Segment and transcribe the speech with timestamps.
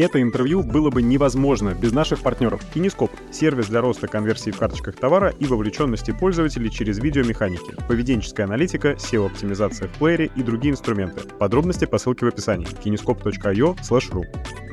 [0.00, 4.96] Это интервью было бы невозможно без наших партнеров Кинескоп— сервис для роста конверсии в карточках
[4.96, 11.28] товара и вовлеченности пользователей через видеомеханики, поведенческая аналитика, SEO-оптимизация в плеере и другие инструменты.
[11.38, 14.24] Подробности по ссылке в описании kinescope.io ru.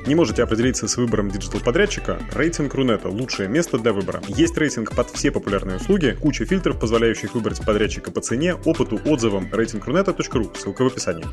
[0.07, 2.19] Не можете определиться с выбором диджитал-подрядчика?
[2.31, 4.21] Рейтинг Рунета– лучшее место для выбора.
[4.29, 9.49] Есть рейтинг под все популярные услуги, куча фильтров, позволяющих выбрать подрядчика по цене, опыту, отзывам.
[9.51, 10.53] Рейтинг.рунета.ру.
[10.55, 11.25] Ссылка в описании.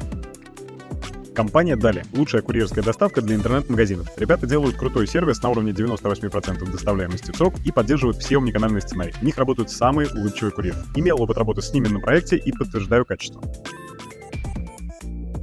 [1.35, 4.09] Компания Дали– лучшая курьерская доставка для интернет-магазинов.
[4.17, 9.13] Ребята делают крутой сервис на уровне 98% доставляемости срок и поддерживают все omnicanальные сценарии.
[9.13, 10.79] В них работают самые улыбчивые курьеры.
[10.95, 13.43] Имел опыт работы с ними на проекте и подтверждаю качество.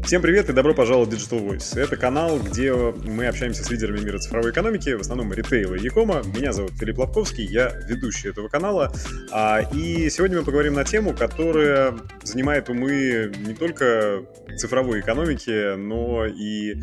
[0.04, 1.80] Всем привет и добро пожаловать в Digital Voice.
[1.80, 6.22] Это канал, где мы общаемся с лидерами мира цифровой экономики, в основном ритейла и якома.
[6.36, 8.92] Меня зовут Филипп Лобковский, я ведущий этого канала.
[9.32, 14.24] А, и сегодня мы поговорим на тему, которая занимает умы не только
[14.58, 16.76] цифровой экономики, но и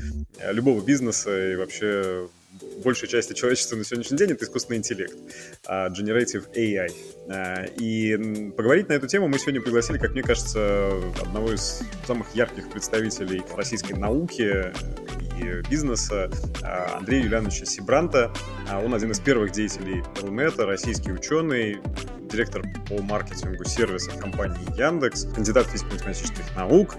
[0.51, 2.29] любого бизнеса и вообще
[2.83, 5.17] большей части человечества на сегодняшний день это искусственный интеллект,
[5.69, 6.91] uh, Generative AI.
[7.27, 12.35] Uh, и поговорить на эту тему мы сегодня пригласили, как мне кажется, одного из самых
[12.35, 14.73] ярких представителей российской науки
[15.41, 16.31] и бизнеса,
[16.63, 18.33] uh, Андрея Юлиановича Сибранта.
[18.85, 21.79] Он один из первых деятелей Рунета, российский ученый,
[22.31, 26.97] директор по маркетингу сервисов компании Яндекс, кандидат физико-математических наук,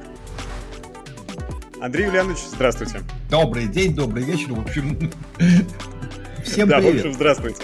[1.82, 3.02] Андрей Юлианович, здравствуйте.
[3.30, 4.54] Добрый день, добрый вечер.
[4.54, 4.98] В общем,
[6.44, 6.80] всем да, привет.
[6.80, 7.64] Да, в общем, здравствуйте.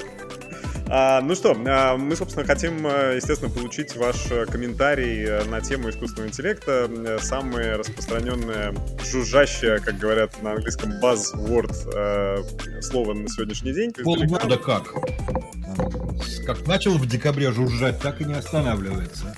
[0.87, 5.89] А, ну что, а, мы, собственно, хотим, а, естественно, получить ваш комментарий а, на тему
[5.89, 7.17] искусственного интеллекта.
[7.19, 12.43] Самое распространенное, жужжащее, как говорят на английском, buzzword а,
[12.81, 13.91] слово на сегодняшний день.
[13.91, 14.93] Полгода как?
[16.45, 19.35] Как начал в декабре жужжать, так и не останавливается.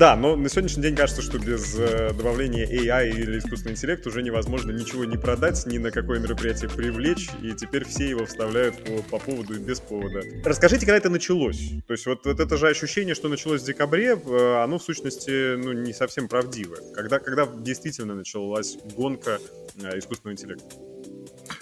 [0.00, 4.22] Да, но на сегодняшний день кажется, что без э, добавления AI или искусственного интеллекта уже
[4.22, 9.18] невозможно ничего не продать, ни на какое мероприятие привлечь, и теперь все его вставляют по,
[9.18, 10.22] по поводу и без повода.
[10.42, 11.72] Расскажите, когда это началось?
[11.86, 15.56] То есть вот, вот это же ощущение, что началось в декабре, э, оно в сущности
[15.56, 16.80] ну, не совсем правдивое.
[16.94, 19.38] Когда, когда действительно началась гонка
[19.82, 20.76] э, искусственного интеллекта?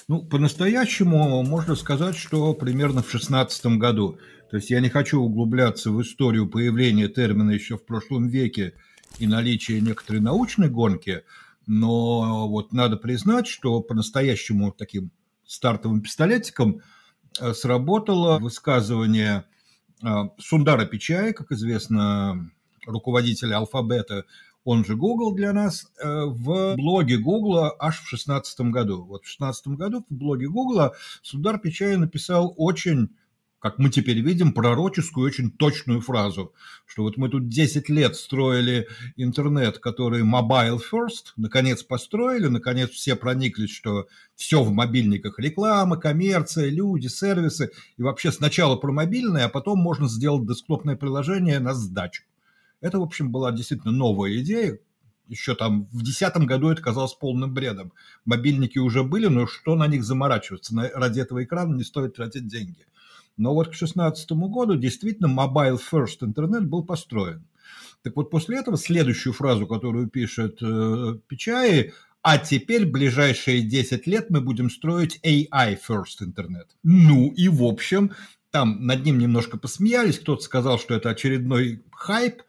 [0.07, 4.21] Ну, по-настоящему можно сказать, что примерно в 2016 году.
[4.51, 8.75] То есть я не хочу углубляться в историю появления термина еще в прошлом веке
[9.19, 11.23] и наличия некоторой научной гонки,
[11.67, 15.11] но вот надо признать, что по-настоящему таким
[15.47, 16.81] стартовым пистолетиком
[17.41, 19.45] э, сработало высказывание
[20.03, 22.51] э, Сундара Пичая, как известно,
[22.87, 24.25] руководителя алфабета,
[24.65, 29.03] он же Google для нас, э, в блоге Google аж в 2016 году.
[29.05, 30.93] Вот в 2016 году в блоге Google
[31.23, 33.11] Сундар Пичай написал очень
[33.59, 36.53] как мы теперь видим, пророческую, очень точную фразу,
[36.87, 43.17] что вот мы тут 10 лет строили интернет, который mobile first, наконец построили, наконец все
[43.17, 49.49] прониклись, что все в мобильниках, реклама, коммерция, люди, сервисы, и вообще сначала про мобильное, а
[49.49, 52.23] потом можно сделать десктопное приложение на сдачу.
[52.81, 54.79] Это, в общем, была действительно новая идея,
[55.29, 57.93] еще там в 2010 году это казалось полным бредом.
[58.25, 60.75] Мобильники уже были, но что на них заморачиваться?
[60.95, 62.87] Ради этого экрана не стоит тратить деньги.
[63.39, 67.47] Но вот к 2016 году действительно mobile first интернет был построен.
[68.03, 74.31] Так вот, после этого следующую фразу, которую пишет э, Пичаи, а теперь ближайшие 10 лет
[74.31, 76.69] мы будем строить AI first интернет.
[76.83, 78.13] Ну и в общем,
[78.51, 82.43] там над ним немножко посмеялись, кто-то сказал, что это очередной хайп,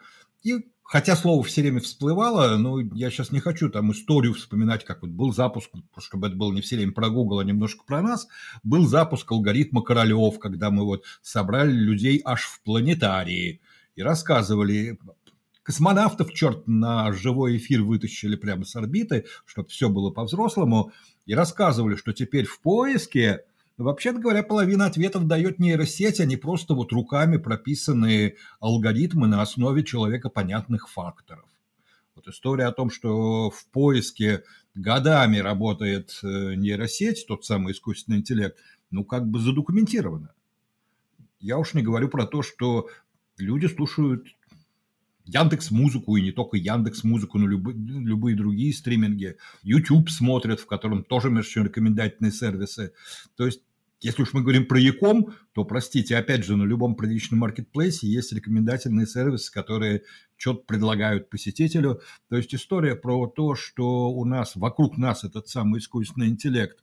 [0.44, 5.04] и Хотя слово все время всплывало, но я сейчас не хочу там историю вспоминать, как
[5.04, 5.70] вот был запуск,
[6.00, 8.28] чтобы это было не все время про Google, а немножко про нас,
[8.64, 13.62] был запуск алгоритма Королев, когда мы вот собрали людей аж в планетарии
[13.96, 14.98] и рассказывали,
[15.62, 20.92] космонавтов, черт, на живой эфир вытащили прямо с орбиты, чтобы все было по-взрослому,
[21.28, 23.44] и рассказывали, что теперь в поиске
[23.80, 29.86] Вообще-то говоря, половина ответов дает нейросеть, а не просто вот руками прописанные алгоритмы на основе
[29.86, 31.46] человека понятных факторов.
[32.14, 34.44] Вот история о том, что в поиске
[34.76, 38.58] годами работает э, нейросеть, тот самый искусственный интеллект,
[38.92, 40.34] ну как бы задокументирована.
[41.40, 42.90] Я уж не говорю про то, что
[43.38, 44.28] люди слушают
[45.24, 49.38] Яндекс Музыку и не только Яндекс Музыку, но любые, любые другие стриминги.
[49.64, 52.92] YouTube смотрят, в котором тоже между рекомендательные сервисы.
[53.38, 53.62] То есть
[54.02, 58.32] если уж мы говорим про Яком, то, простите, опять же, на любом приличном маркетплейсе есть
[58.32, 60.04] рекомендательные сервисы, которые
[60.38, 62.02] что-то предлагают посетителю.
[62.30, 66.82] То есть история про то, что у нас, вокруг нас этот самый искусственный интеллект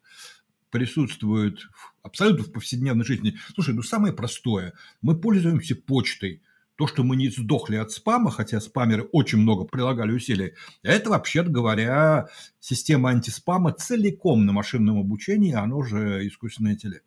[0.70, 1.60] присутствует
[2.02, 3.38] абсолютно в повседневной жизни.
[3.54, 4.74] Слушай, ну самое простое.
[5.00, 6.42] Мы пользуемся почтой.
[6.76, 11.42] То, что мы не сдохли от спама, хотя спамеры очень много прилагали усилий, это, вообще
[11.42, 12.28] говоря,
[12.60, 17.04] система антиспама целиком на машинном обучении, оно же искусственный интеллект.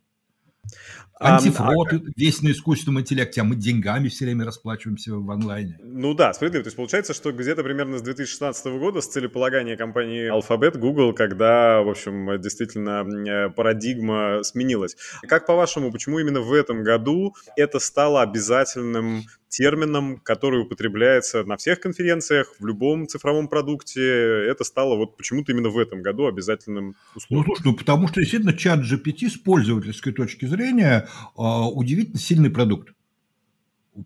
[1.22, 5.78] Антифрод, а, весь на искусственном интеллекте, а мы деньгами все время расплачиваемся в онлайне.
[5.84, 6.64] Ну да, справедливо.
[6.64, 11.82] То есть получается, что где-то примерно с 2016 года, с целеполагания компании Alphabet, Google, когда,
[11.82, 14.96] в общем, действительно э, парадигма сменилась.
[15.24, 21.80] Как по-вашему, почему именно в этом году это стало обязательным термином, который употребляется на всех
[21.80, 24.02] конференциях, в любом цифровом продукте.
[24.48, 27.46] Это стало вот почему-то именно в этом году обязательным условием.
[27.48, 32.50] Ну, слушай, ну, потому что, действительно, чат GPT с пользовательской точки зрения а, удивительно сильный
[32.50, 32.94] продукт.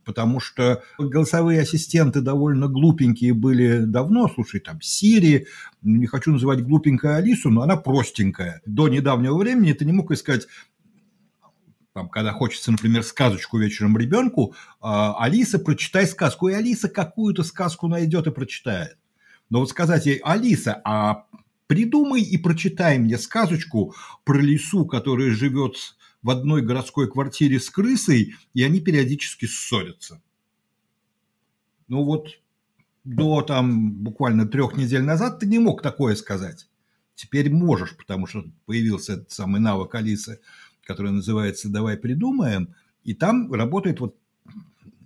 [0.06, 4.28] Потому что голосовые ассистенты довольно глупенькие были давно.
[4.34, 5.48] Слушай, там Сири,
[5.84, 8.62] не хочу называть глупенькая Алису, но она простенькая.
[8.66, 10.48] До недавнего времени ты не мог искать
[11.94, 17.88] там, когда хочется, например, сказочку вечером ребенку, а, Алиса, прочитай сказку, и Алиса какую-то сказку
[17.88, 18.98] найдет и прочитает.
[19.50, 21.28] Но вот сказать ей, Алиса, а
[21.68, 23.94] придумай и прочитай мне сказочку
[24.24, 25.76] про лису, которая живет
[26.24, 30.22] в одной городской квартире с крысой, и они периодически ссорятся.
[31.88, 32.30] Ну вот
[33.04, 36.68] до там буквально трех недель назад ты не мог такое сказать.
[37.16, 40.40] Теперь можешь, потому что появился этот самый навык Алисы,
[40.86, 44.16] который называется «Давай придумаем», и там работает вот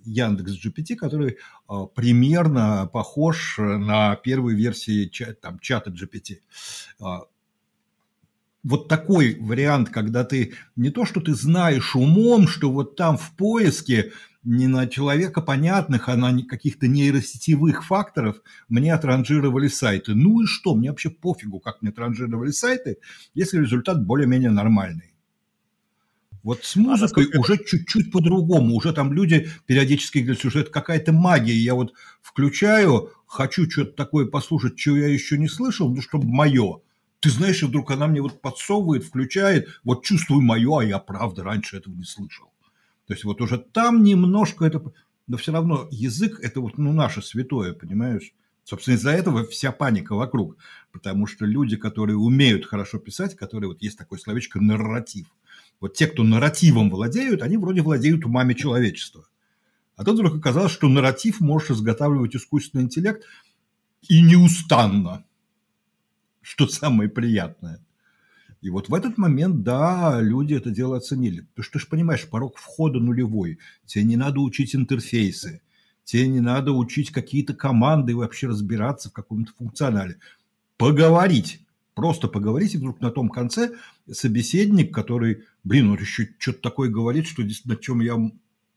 [0.06, 1.38] Яндекс GPT, который
[1.70, 6.38] э, примерно похож на первые версии там, чата GPT.
[7.02, 7.26] Э,
[8.64, 13.36] вот такой вариант, когда ты не то, что ты знаешь умом, что вот там в
[13.36, 14.12] поиске
[14.44, 20.16] не на человека понятных, а на каких-то нейросетевых факторов мне отранжировали сайты.
[20.16, 22.98] Ну и что, мне вообще пофигу, как мне отранжировали сайты,
[23.34, 25.07] если результат более-менее нормальный.
[26.48, 28.76] Вот с а музыкой а уже чуть-чуть по-другому.
[28.76, 31.54] Уже там люди периодически говорят, что это какая-то магия.
[31.54, 36.80] Я вот включаю, хочу что-то такое послушать, чего я еще не слышал, ну, чтобы мое.
[37.20, 41.44] Ты знаешь, и вдруг она мне вот подсовывает, включает, вот чувствую мое, а я правда
[41.44, 42.48] раньше этого не слышал.
[43.08, 44.82] То есть вот уже там немножко это...
[45.28, 48.32] Но все равно язык– это вот ну, наше святое, понимаешь?
[48.64, 50.56] Собственно, из-за этого вся паника вокруг.
[50.94, 55.28] Потому что люди, которые умеют хорошо писать, которые, вот есть такое словечко «нарратив»,
[55.80, 59.28] вот те, кто нарративом владеют, они вроде владеют умами человечества.
[59.96, 63.24] А тут вдруг оказалось, что нарратив может изготавливать искусственный интеллект
[64.08, 65.26] и неустанно,
[66.42, 67.84] что самое приятное.
[68.62, 71.42] И вот в этот момент, да, люди это дело оценили.
[71.42, 73.60] Потому что ты же понимаешь, порог входа нулевой.
[73.86, 75.62] Тебе не надо учить интерфейсы.
[76.04, 80.18] Тебе не надо учить какие-то команды и вообще разбираться в каком-то функционале.
[80.78, 81.62] Поговорить
[81.98, 83.72] просто поговорите вдруг на том конце
[84.12, 88.16] собеседник, который, блин, он еще что-то такое говорит, что над чем я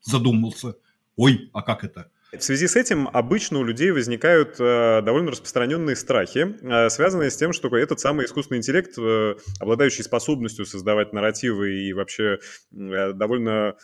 [0.02, 0.74] задумался.
[1.16, 2.10] Ой, а как это?
[2.32, 7.36] В связи с этим обычно у людей возникают э, довольно распространенные страхи, э, связанные с
[7.36, 12.38] тем, что этот самый искусственный интеллект, э, обладающий способностью создавать нарративы и вообще
[12.72, 13.74] э, довольно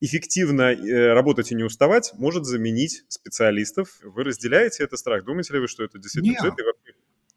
[0.00, 4.00] эффективно э, работать и не уставать, может заменить специалистов.
[4.02, 5.24] Вы разделяете этот страх?
[5.24, 6.54] Думаете ли вы, что это действительно Нет.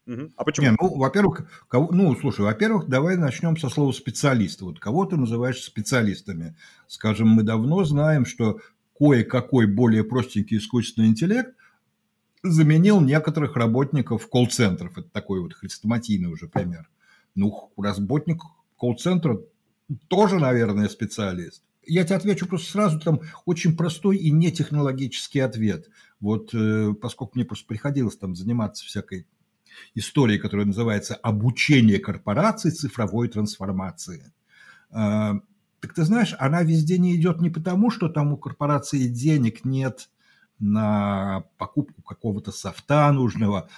[0.08, 0.34] Угу.
[0.36, 0.68] А почему?
[0.68, 4.66] Не, ну, во-первых, кого, ну, слушай, во-первых, давай начнем со слова специалисты.
[4.66, 6.56] Вот кого ты называешь специалистами?
[6.88, 8.60] Скажем, мы давно знаем, что
[8.98, 11.56] кое-какой более простенький искусственный интеллект
[12.44, 14.98] заменил некоторых работников колл-центров.
[14.98, 16.88] Это такой вот хрестоматийный уже пример.
[17.34, 18.42] Ну, работник
[18.78, 19.42] колл-центра
[20.08, 21.64] тоже, наверное, специалист.
[21.88, 25.88] Я тебе отвечу просто сразу, там очень простой и нетехнологический ответ.
[26.20, 29.28] Вот э, поскольку мне просто приходилось там заниматься всякой
[29.94, 34.32] истории, которая называется «Обучение корпораций цифровой трансформации».
[34.92, 35.40] А,
[35.80, 40.10] так ты знаешь, она везде не идет не потому, что там у корпорации денег нет
[40.60, 43.70] на покупку какого-то софта нужного.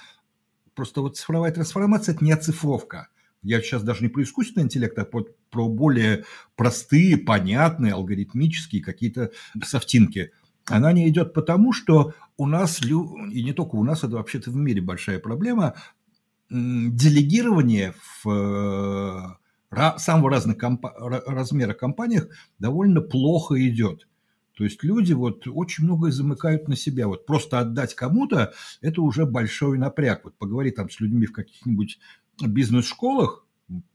[0.74, 3.08] Просто вот цифровая трансформация– это не оцифровка.
[3.42, 6.24] Я сейчас даже не про искусственный интеллект, а про, про более
[6.56, 9.30] простые, понятные, алгоритмические какие-то
[9.62, 10.32] софтинки.
[10.68, 14.56] Она не идет потому, что у нас, и не только у нас, это вообще-то в
[14.56, 15.74] мире большая проблема,
[16.50, 19.38] делегирование в
[19.72, 24.08] э, самого разных комп- размера компаниях довольно плохо идет.
[24.56, 27.06] То есть люди вот очень многое замыкают на себя.
[27.06, 30.24] Вот просто отдать кому-то– это уже большой напряг.
[30.24, 31.98] Вот поговори там с людьми в каких-нибудь
[32.40, 33.46] бизнес-школах,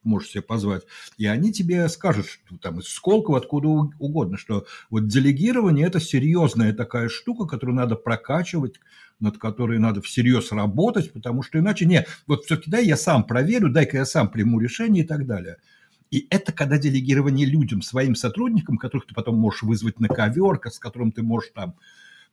[0.04, 0.84] можешь себе позвать,
[1.18, 6.74] и они тебе скажут, что там из Сколково, откуда угодно, что вот делегирование– это серьезная
[6.74, 8.80] такая штука, которую надо прокачивать,
[9.20, 13.70] над которой надо всерьез работать, потому что иначе нет, вот все-таки дай я сам проверю,
[13.70, 15.58] дай-ка я сам приму решение и так далее.
[16.12, 20.78] И это когда делегирование людям, своим сотрудникам, которых ты потом можешь вызвать на ковер, с
[20.78, 21.76] которым ты можешь там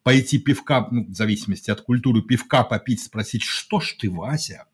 [0.02, 4.66] пойти пивка, ну, в зависимости от культуры, пивка попить, спросить, что ж ты, Вася?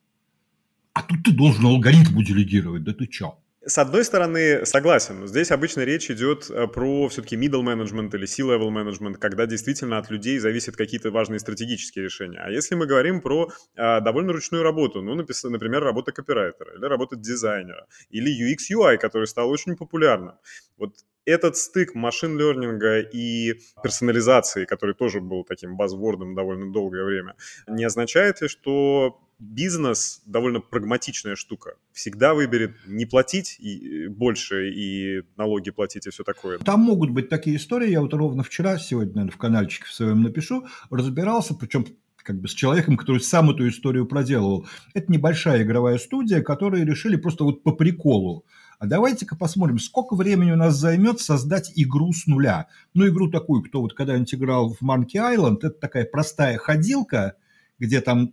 [0.97, 3.39] А тут ты должен алгоритму делегировать, да ты чё?
[3.67, 8.71] С одной стороны, согласен, здесь обычно речь идет э, про все-таки middle management или C-level
[8.71, 12.39] management, когда действительно от людей зависят какие-то важные стратегические решения.
[12.39, 17.17] А если мы говорим про а, довольно ручную работу, ну, например, работа копирайтера или работа
[17.17, 20.37] дизайнера, или UX UI, который стал очень популярным,
[20.79, 20.95] вот
[21.27, 27.35] этот стык машин-лернинга и персонализации, который тоже был таким базвордом довольно долгое время,
[27.67, 31.75] не означает ли, что бизнес довольно прагматичная штука.
[31.93, 36.59] Всегда выберет не платить и больше и налоги платить и все такое.
[36.59, 37.91] Там могут быть такие истории.
[37.91, 42.49] Я вот ровно вчера, сегодня, наверное, в каналчике в своем напишу, разбирался, причем как бы
[42.49, 44.67] с человеком, который сам эту историю проделывал.
[44.95, 48.45] Это небольшая игровая студия, которые решили просто вот по приколу.
[48.79, 52.67] А давайте-ка посмотрим, сколько времени у нас займет создать игру с нуля.
[52.95, 57.35] Ну, игру такую, кто вот когда-нибудь играл в Monkey Island, это такая простая ходилка,
[57.79, 58.33] где там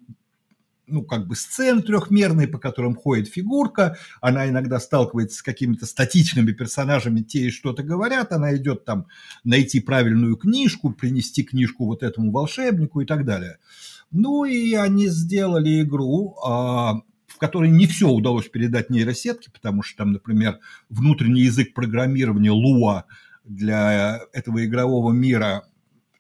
[0.88, 6.52] ну, как бы сцены трехмерные, по которым ходит фигурка, она иногда сталкивается с какими-то статичными
[6.52, 9.08] персонажами, те и что-то говорят, она идет там
[9.44, 13.58] найти правильную книжку, принести книжку вот этому волшебнику и так далее.
[14.12, 17.02] Ну и они сделали игру, а,
[17.34, 20.60] в которой не все удалось передать нейросетке, потому что там, например,
[20.90, 23.04] внутренний язык программирования Lua
[23.44, 25.66] для этого игрового мира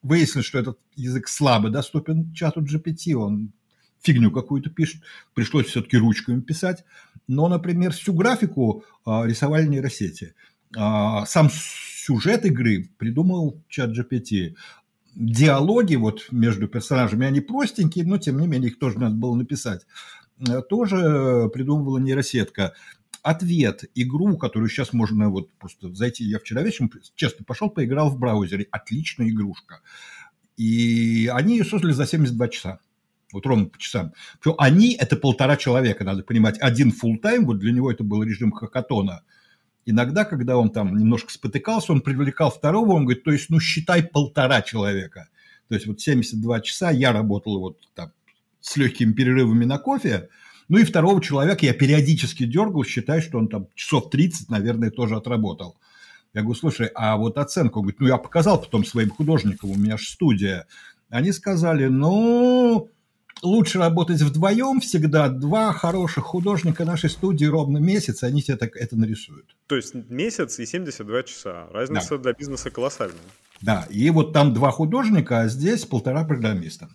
[0.01, 3.53] выяснилось, что этот язык слабо доступен чату GPT, он
[4.01, 5.03] фигню какую-то пишет,
[5.35, 6.83] пришлось все-таки ручками писать.
[7.27, 10.33] Но, например, всю графику а, рисовали нейросети.
[10.75, 14.55] А, сам сюжет игры придумал чат GPT.
[15.15, 19.85] Диалоги вот между персонажами, они простенькие, но тем не менее их тоже надо было написать.
[20.47, 22.73] Э, тоже придумывала нейросетка
[23.21, 26.25] ответ, игру, которую сейчас можно вот просто зайти.
[26.25, 28.67] Я вчера вечером, честно, пошел, поиграл в браузере.
[28.71, 29.81] Отличная игрушка.
[30.57, 32.79] И они ее создали за 72 часа
[33.33, 34.13] вот ровно по часам.
[34.39, 36.57] Причем они– это полтора человека, надо понимать.
[36.61, 39.23] Один full тайм вот для него это был режим хакатона.
[39.85, 44.03] Иногда, когда он там немножко спотыкался, он привлекал второго, он говорит, то есть, ну, считай
[44.03, 45.29] полтора человека.
[45.67, 48.11] То есть, вот 72 часа я работал вот там
[48.63, 50.29] с легкими перерывами на кофе,
[50.69, 55.15] ну и второго человека я периодически дергал, считай, что он там часов 30, наверное, тоже
[55.15, 55.77] отработал.
[56.33, 59.75] Я говорю, слушай, а вот оценку, он говорит, ну я показал потом своим художникам, у
[59.75, 60.65] меня же студия.
[61.09, 62.89] Они сказали, ну,
[63.43, 65.27] лучше работать вдвоем всегда.
[65.29, 69.55] Два хороших художника нашей студии ровно месяц, они тебе так это нарисуют.
[69.67, 71.67] То есть месяц и 72 часа.
[71.71, 72.23] Разница да.
[72.23, 73.19] для бизнеса колоссальная.
[73.61, 76.89] Да, и вот там два художника, а здесь полтора программиста.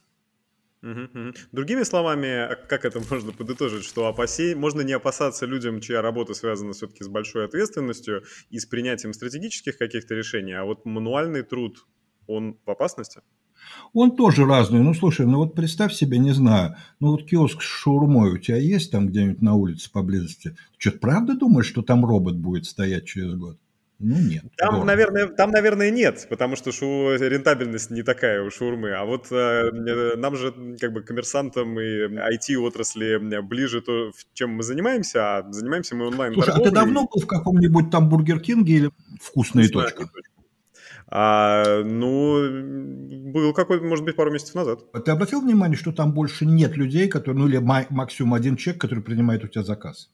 [0.80, 6.72] Другими словами, как это можно подытожить, что опасей, можно не опасаться людям, чья работа связана
[6.72, 11.86] все-таки с большой ответственностью и с принятием стратегических каких-то решений, а вот мануальный труд,
[12.26, 13.22] он в опасности?
[13.92, 14.80] Он тоже разный.
[14.80, 18.56] Ну, слушай, ну вот представь себе, не знаю, ну вот киоск с шаурмой у тебя
[18.56, 20.50] есть там где-нибудь на улице поблизости?
[20.50, 23.58] Ты что, правда думаешь, что там робот будет стоять через год?
[24.00, 24.44] Ну, нет.
[24.56, 27.16] Там, наверное, там, наверное, нет, потому что шу...
[27.16, 28.92] рентабельность не такая у шаурмы.
[28.92, 35.38] А вот э, нам же, как бы, коммерсантам и IT-отрасли ближе то, чем мы занимаемся,
[35.38, 38.90] а занимаемся мы онлайн Слушай, а ты давно был в каком-нибудь там Бургер Кинге или
[39.20, 40.06] «Вкусная, Вкусная точка»?
[40.06, 40.30] точка?
[41.10, 42.38] А, ну,
[43.32, 44.80] был какой-то, может быть, пару месяцев назад.
[44.92, 48.80] А ты обратил внимание, что там больше нет людей, которые, ну или максимум один человек,
[48.80, 50.10] который принимает у тебя заказ?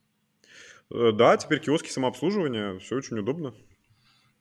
[0.90, 3.54] Э, да, теперь киоски самообслуживания, все очень удобно.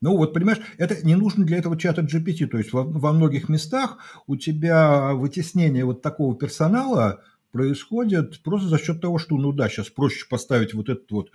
[0.03, 2.47] Ну вот, понимаешь, это не нужно для этого чата GPT.
[2.47, 8.79] То есть во, во многих местах у тебя вытеснение вот такого персонала происходит просто за
[8.79, 11.31] счет того, что, ну да, сейчас проще поставить вот этот вот,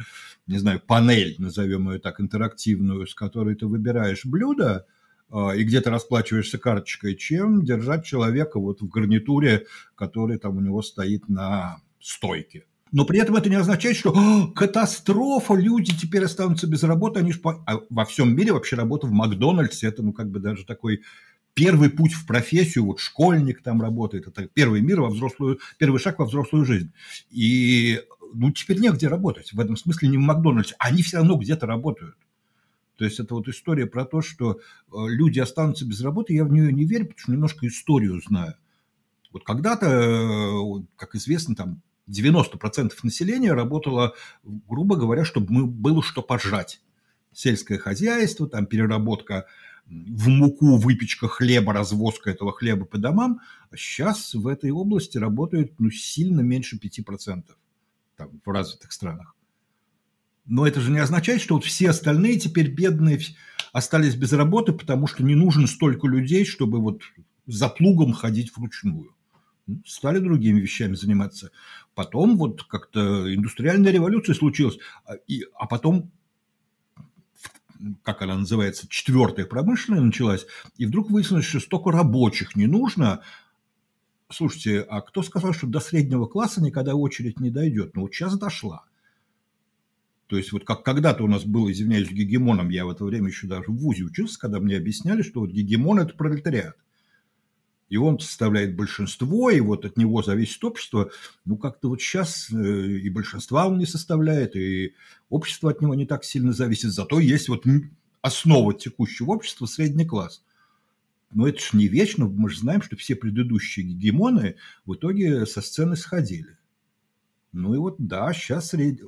[0.46, 4.84] не знаю, панель, назовем ее так, интерактивную, с которой ты выбираешь блюдо,
[5.30, 10.60] а, и где ты расплачиваешься карточкой, чем держать человека вот в гарнитуре, который там у
[10.60, 12.66] него стоит на стойке.
[12.92, 17.40] Но при этом это не означает, что катастрофа, люди теперь останутся без работы, они ж
[17.40, 17.62] по...
[17.66, 21.02] а во всем мире вообще работа в Макдональдсе, это ну как бы даже такой
[21.54, 26.18] первый путь в профессию, вот школьник там работает, это первый мир во взрослую, первый шаг
[26.18, 26.92] во взрослую жизнь.
[27.30, 28.00] И
[28.33, 32.16] ну теперь негде работать, в этом смысле не в Макдональдсе, они все равно где-то работают.
[32.97, 34.59] То есть это вот история про то, что э,
[34.90, 38.54] люди останутся без работы, я в нее не верю, потому что немножко историю знаю.
[39.33, 46.81] Вот когда-то, э, как известно, там 90% населения работало, грубо говоря, чтобы было что пожрать.
[47.33, 49.47] Сельское хозяйство, там переработка
[49.87, 53.41] в муку, выпечка хлеба, развозка этого хлеба по домам.
[53.71, 57.45] А сейчас в этой области работают ну, сильно меньше 5%
[58.17, 59.35] там, в развитых странах.
[60.47, 63.21] Но это же не означает, что вот все остальные теперь бедные
[63.73, 67.03] остались без работы, потому что не нужно столько людей, чтобы вот
[67.47, 69.15] за плугом ходить вручную.
[69.84, 71.50] Стали другими вещами заниматься.
[71.94, 76.10] Потом вот как-то индустриальная революция случилась, а, и, а потом
[78.02, 80.46] как она называется, четвертая промышленная началась,
[80.78, 83.22] и вдруг выяснилось, что столько рабочих не нужно.
[84.30, 87.94] Слушайте, а кто сказал, что до среднего класса никогда очередь не дойдет?
[87.94, 88.84] Ну, вот сейчас дошла.
[90.26, 93.46] То есть вот как когда-то у нас был, извиняюсь, гегемоном, я в это время еще
[93.46, 96.76] даже в ВУЗе учился, когда мне объясняли, что вот гегемон– это пролетариат
[97.88, 101.11] и он составляет большинство, и вот от него зависит общество,
[101.45, 104.95] ну, как-то вот сейчас э, и большинства он не составляет, и
[105.30, 107.64] общество от него не так сильно зависит, зато есть вот
[108.21, 110.42] основа текущего общества– средний класс.
[111.33, 115.61] Но это же не вечно, мы же знаем, что все предыдущие гегемоны в итоге со
[115.61, 116.57] сцены сходили.
[117.52, 119.00] Ну и вот да, сейчас сред...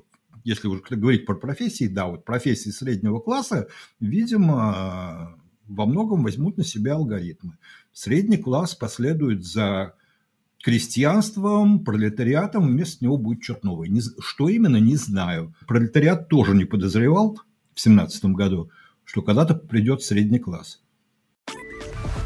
[0.45, 3.69] если уже говорить про профессии, да, вот профессии среднего класса,
[4.01, 5.40] видимо,
[5.71, 7.57] во многом возьмут на себя алгоритмы.
[7.93, 9.95] Средний класс последует за
[10.63, 13.89] крестьянством, пролетариатом, вместо него будет что-то новое.
[13.89, 15.55] Не, что именно, не знаю.
[15.67, 17.39] Пролетариат тоже не подозревал
[17.75, 18.71] в 17 году,
[19.05, 20.83] что когда-то придет средний класс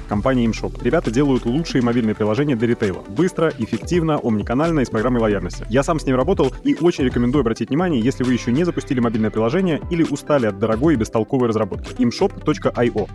[0.08, 0.82] компания ImShop.
[0.82, 3.02] Ребята делают лучшие мобильные приложения для ритейла.
[3.08, 5.66] Быстро, эффективно, омниканально и с программой лояльности.
[5.68, 9.00] Я сам с ним работал и очень рекомендую обратить внимание, если вы еще не запустили
[9.00, 11.92] мобильное приложение или устали от дорогой и бестолковой разработки.
[11.94, 13.08] imshop.io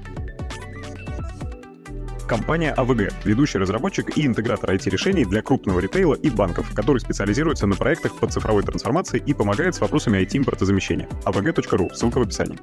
[2.30, 7.76] Компания АВГ– ведущий разработчик и интегратор IT-решений для крупного ритейла и банков, который специализируется на
[7.76, 11.10] проектах по цифровой трансформации и помогает с вопросами IT-импортозамещения.
[11.26, 12.60] avg.ru, ссылка в описании.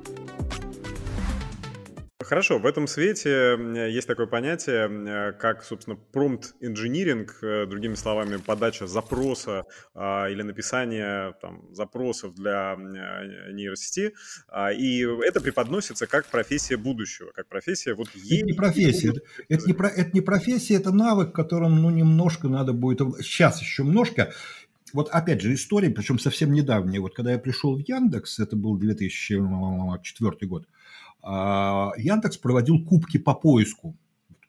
[2.26, 3.56] Хорошо, в этом свете
[3.88, 9.62] есть такое понятие, как, собственно, промпт-инжиниринг, э, другими словами, подача запроса
[9.94, 12.74] а, или написание там, запросов для
[13.52, 14.12] нейросети,
[14.48, 18.38] а, и это преподносится как профессия будущего, как профессия вот ей...
[18.38, 22.48] Это не профессия, это, это, не, про, это не профессия, это навык, которым ну, немножко
[22.48, 24.32] надо будет, сейчас еще немножко,
[24.92, 27.00] вот опять же история, причем совсем недавняя.
[27.00, 30.66] Вот когда я пришел в Яндекс, это был 2004 год,
[31.26, 33.96] Яндекс проводил кубки по поиску.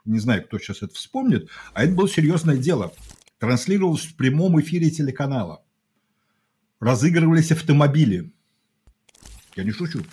[0.05, 2.93] Не знаю, кто сейчас это вспомнит, а это было серьезное дело.
[3.39, 5.63] Транслировалось в прямом эфире телеканала.
[6.79, 8.31] Разыгрывались автомобили.
[9.55, 10.03] Я не шучу.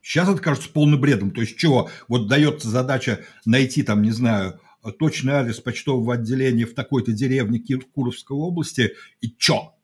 [0.00, 1.30] Сейчас это кажется полным бредом.
[1.30, 1.90] То есть, чего?
[2.08, 4.60] Вот дается задача найти там, не знаю,
[4.98, 7.62] точный адрес почтового отделения в такой-то деревне
[7.94, 9.74] Куровской области, и чё?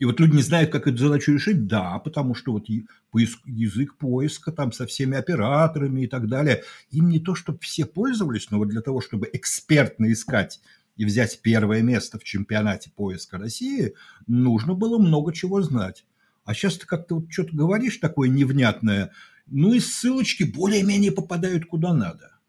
[0.00, 1.66] И вот люди не знают, как эту задачу решить.
[1.66, 2.66] Да, потому что вот
[3.44, 8.50] язык поиска там со всеми операторами и так далее, им не то, чтобы все пользовались,
[8.50, 10.60] но вот для того, чтобы экспертно искать
[10.96, 13.92] и взять первое место в чемпионате поиска России,
[14.26, 16.06] нужно было много чего знать.
[16.44, 19.12] А сейчас ты как-то вот что-то говоришь такое невнятное,
[19.46, 22.39] ну и ссылочки более-менее попадают куда надо.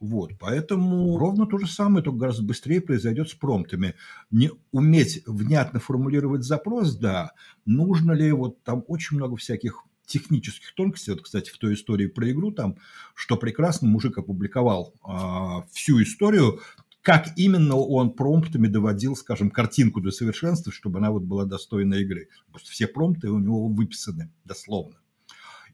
[0.00, 3.94] Вот, поэтому ровно то же самое, только гораздо быстрее произойдет с промптами.
[4.30, 7.32] Не уметь внятно формулировать запрос, да,
[7.64, 11.12] нужно ли, вот там очень много всяких технических тонкостей.
[11.12, 12.76] Вот, кстати, в той истории про игру там,
[13.14, 16.60] что прекрасно мужик опубликовал э, всю историю,
[17.02, 22.28] как именно он промптами доводил, скажем, картинку до совершенства, чтобы она вот была достойна игры.
[22.50, 24.96] Просто все промпты у него выписаны дословно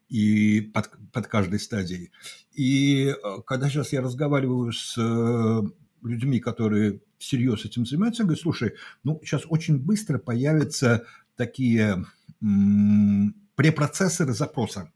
[0.08, 2.10] и под, под каждой стадией.
[2.52, 3.14] И э,
[3.46, 5.62] когда сейчас я разговариваю с э,
[6.02, 11.04] людьми, которые всерьез этим занимаются, говорю, слушай, ну сейчас очень быстро появятся
[11.36, 12.04] такие
[12.42, 14.92] м- препроцессоры запроса.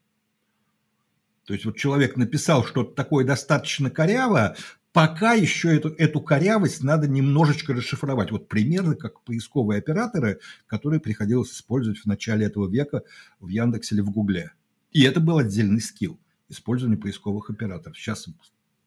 [1.44, 4.54] То есть вот человек написал что-то такое достаточно коряво,
[4.92, 8.30] пока еще эту, эту корявость надо немножечко расшифровать.
[8.30, 13.02] Вот примерно как поисковые операторы, которые приходилось использовать в начале этого века
[13.40, 14.52] в Яндексе или в Гугле.
[14.90, 17.96] И это был отдельный скилл использования поисковых операторов.
[17.96, 18.28] Сейчас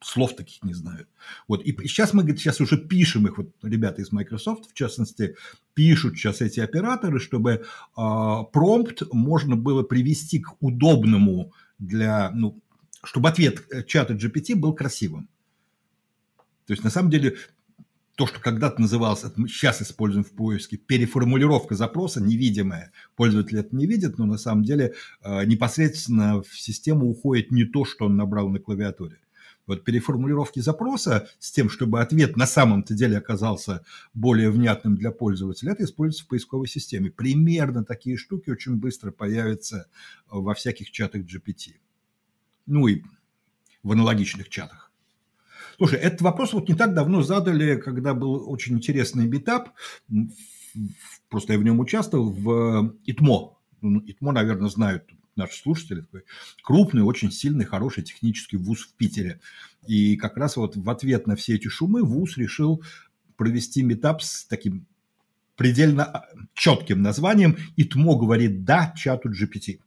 [0.03, 1.07] слов таких не знают.
[1.47, 1.63] Вот.
[1.63, 5.35] И сейчас мы сейчас уже пишем их, вот ребята из Microsoft, в частности,
[5.73, 7.61] пишут сейчас эти операторы, чтобы э,
[7.95, 12.59] промпт можно было привести к удобному для, ну,
[13.03, 15.29] чтобы ответ чата GPT был красивым.
[16.65, 17.37] То есть, на самом деле,
[18.15, 22.91] то, что когда-то называлось, сейчас используем в поиске, переформулировка запроса невидимая.
[23.15, 27.85] Пользователь это не видит, но на самом деле э, непосредственно в систему уходит не то,
[27.85, 29.19] что он набрал на клавиатуре.
[29.67, 35.71] Вот переформулировки запроса с тем, чтобы ответ на самом-то деле оказался более внятным для пользователя,
[35.71, 37.11] это используется в поисковой системе.
[37.11, 39.87] Примерно такие штуки очень быстро появятся
[40.29, 41.75] во всяких чатах GPT.
[42.65, 43.03] Ну и
[43.83, 44.90] в аналогичных чатах.
[45.81, 49.71] Слушай, этот вопрос вот не так давно задали, когда был очень интересный битап,
[51.27, 53.57] просто я в нем участвовал, в ИТМО.
[53.81, 56.25] Ну, ИТМО, наверное, знают наши слушатели, такой
[56.61, 59.39] крупный, очень сильный, хороший технический вуз в Питере.
[59.87, 62.83] И как раз вот в ответ на все эти шумы вуз решил
[63.35, 64.85] провести метап с таким
[65.55, 69.79] предельно а, четким названием «ИТМО говорит да чату GPT».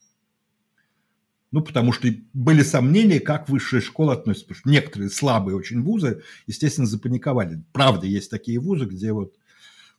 [1.55, 4.49] Ну, потому что были сомнения, как высшая школа относится.
[4.49, 7.63] Потому что некоторые слабые очень вузы, естественно, запаниковали.
[7.73, 9.35] Правда, есть такие вузы, где вот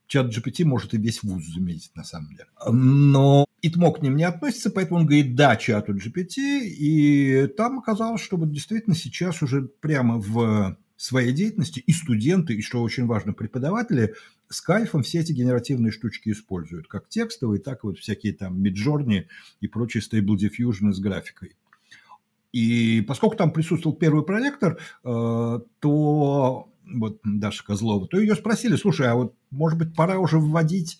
[0.05, 2.49] чат GPT может и весь вуз заметить на самом деле.
[2.69, 8.21] Но ИТМО к ним не относится, поэтому он говорит «да» чату GPT, и там оказалось,
[8.21, 13.33] что вот действительно сейчас уже прямо в своей деятельности и студенты, и, что очень важно,
[13.33, 14.15] преподаватели
[14.49, 19.25] с кайфом все эти генеративные штучки используют, как текстовые, так и вот всякие там Midjourney
[19.59, 21.55] и прочие Stable Diffusion с графикой.
[22.51, 29.07] И поскольку там присутствовал первый проректор, э, то вот Даша Козлова, то ее спросили, слушай,
[29.07, 30.99] а вот может быть пора уже вводить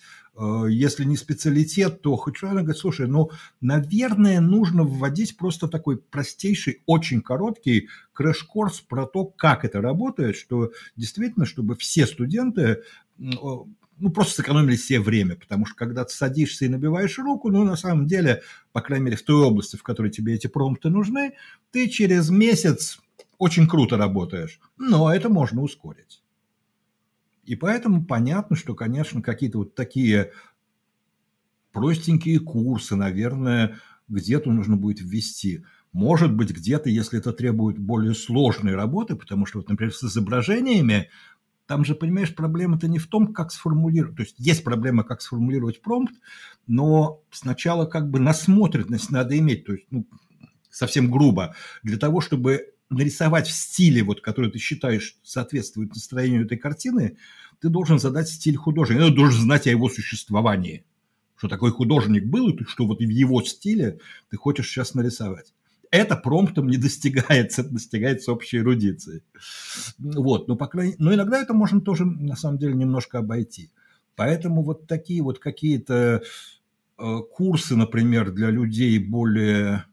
[0.68, 5.98] если не специалитет, то хоть что она говорит, слушай, ну, наверное, нужно вводить просто такой
[5.98, 12.82] простейший, очень короткий crash-курс про то, как это работает, что действительно, чтобы все студенты
[13.18, 17.78] ну, просто сэкономили себе время, потому что когда ты садишься и набиваешь руку, ну, на
[17.78, 18.42] самом деле,
[18.74, 21.34] по крайней мере, в той области, в которой тебе эти промпты нужны,
[21.72, 23.00] ты через месяц
[23.38, 26.22] очень круто работаешь, но это можно ускорить.
[27.46, 30.32] И поэтому понятно, что, конечно, какие-то вот такие
[31.72, 33.78] простенькие курсы, наверное,
[34.08, 35.64] где-то нужно будет ввести.
[35.92, 41.10] Может быть, где-то, если это требует более сложной работы, потому что, вот, например, с изображениями,
[41.68, 44.18] там же, понимаешь, проблема-то не в том, как сформулировать.
[44.18, 46.14] То есть есть проблема, как сформулировать промпт,
[46.68, 50.06] но сначала как бы насмотренность надо иметь, то есть ну,
[50.70, 56.58] совсем грубо, для того, чтобы нарисовать в стиле, вот, который ты считаешь соответствует настроению этой
[56.58, 57.18] картины,
[57.60, 59.06] ты должен задать стиль художника.
[59.06, 60.86] Ты должен знать о его существовании.
[61.38, 65.54] Что такой художник был, и что вот в его стиле ты хочешь сейчас нарисовать.
[65.92, 69.24] Это промптом не достигается, это достигается общей эрудицией.
[69.98, 70.96] Вот, но, по крайней...
[70.98, 73.72] но иногда это можно тоже, на самом деле, немножко обойти.
[74.16, 76.24] Поэтому вот такие вот какие-то
[76.98, 79.86] э, курсы, например, для людей более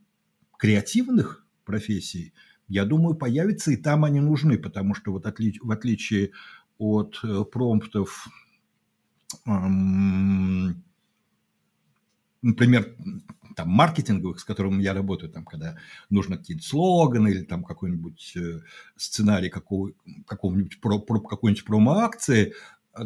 [0.59, 2.33] креативных профессий–
[2.73, 6.31] я думаю, появятся, и там они нужны, потому что вот отли, в отличие
[6.79, 8.29] от э, промптов,
[9.47, 10.83] эм,
[12.41, 12.97] например,
[13.57, 15.77] там, маркетинговых, с которыми я работаю, там, когда
[16.09, 18.61] нужно какие-то слоганы или там какой-нибудь э,
[18.97, 19.93] сценарий какого,
[20.27, 22.55] какого-нибудь про, про, какой-нибудь промо-акции,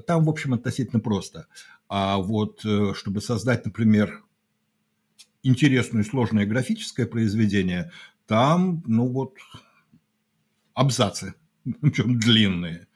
[0.07, 1.49] там, в общем, относительно просто.
[1.89, 4.23] А вот э, чтобы создать, например,
[5.43, 7.91] интересное и сложное графическое произведение,
[8.27, 9.35] там, ну вот,
[10.75, 11.35] абзацы,
[11.81, 12.87] причем длинные.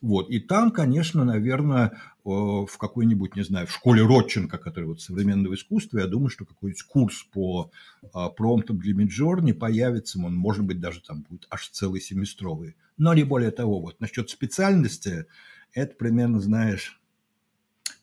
[0.00, 0.30] Вот.
[0.30, 5.98] И там, конечно, наверное, в какой-нибудь, не знаю, в школе Ротченко, который вот современного искусства,
[5.98, 7.70] я думаю, что какой-нибудь курс по
[8.12, 12.76] а, промптам для Миджорни появится, он, может быть, даже там будет аж целый семестровый.
[12.96, 13.80] Но не более того.
[13.80, 15.26] Вот насчет специальности,
[15.72, 17.00] это примерно, знаешь,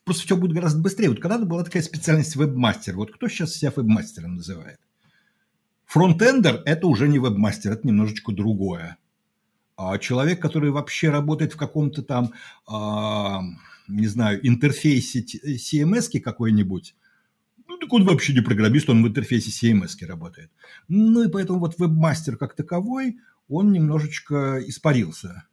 [0.04, 1.10] просто все будет гораздо быстрее.
[1.10, 2.96] Вот когда-то была такая специальность вебмастер.
[2.96, 4.80] Вот кто сейчас себя вебмастером называет?
[5.92, 8.98] Фронтендер– это уже не вебмастер, это немножечко другое.
[9.76, 12.32] А человек, который вообще работает в каком-то там,
[12.66, 13.42] а,
[13.90, 16.96] не знаю, интерфейсе CMS какой-нибудь,
[17.68, 20.50] ну, так он вообще не программист, он в интерфейсе CMS работает.
[20.88, 23.18] Ну, и поэтому вот вебмастер как таковой,
[23.50, 25.44] он немножечко испарился.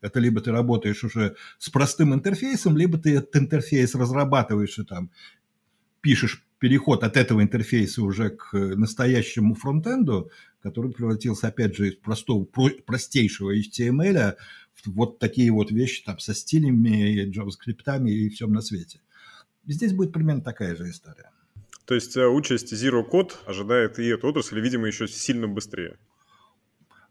[0.00, 5.10] Это либо ты работаешь уже с простым интерфейсом, либо ты этот интерфейс разрабатываешь и там
[6.00, 10.30] пишешь переход от этого интерфейса уже к настоящему фронтенду,
[10.62, 12.44] который превратился, опять же, из простого,
[12.86, 14.36] простейшего HTML
[14.74, 19.00] в вот такие вот вещи там со стилями, JavaScript и всем на свете.
[19.66, 21.30] Здесь будет примерно такая же история.
[21.84, 25.98] То есть э, участь Zero Code ожидает и эту отрасль, видимо, еще сильно быстрее.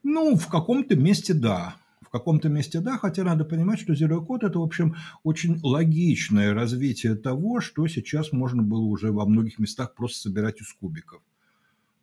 [0.02, 1.76] Ну, в каком-то месте да
[2.12, 7.16] каком-то месте да, хотя надо понимать, что Zero Code– это, в общем, очень логичное развитие
[7.16, 11.22] того, что сейчас можно было уже во многих местах просто собирать из кубиков.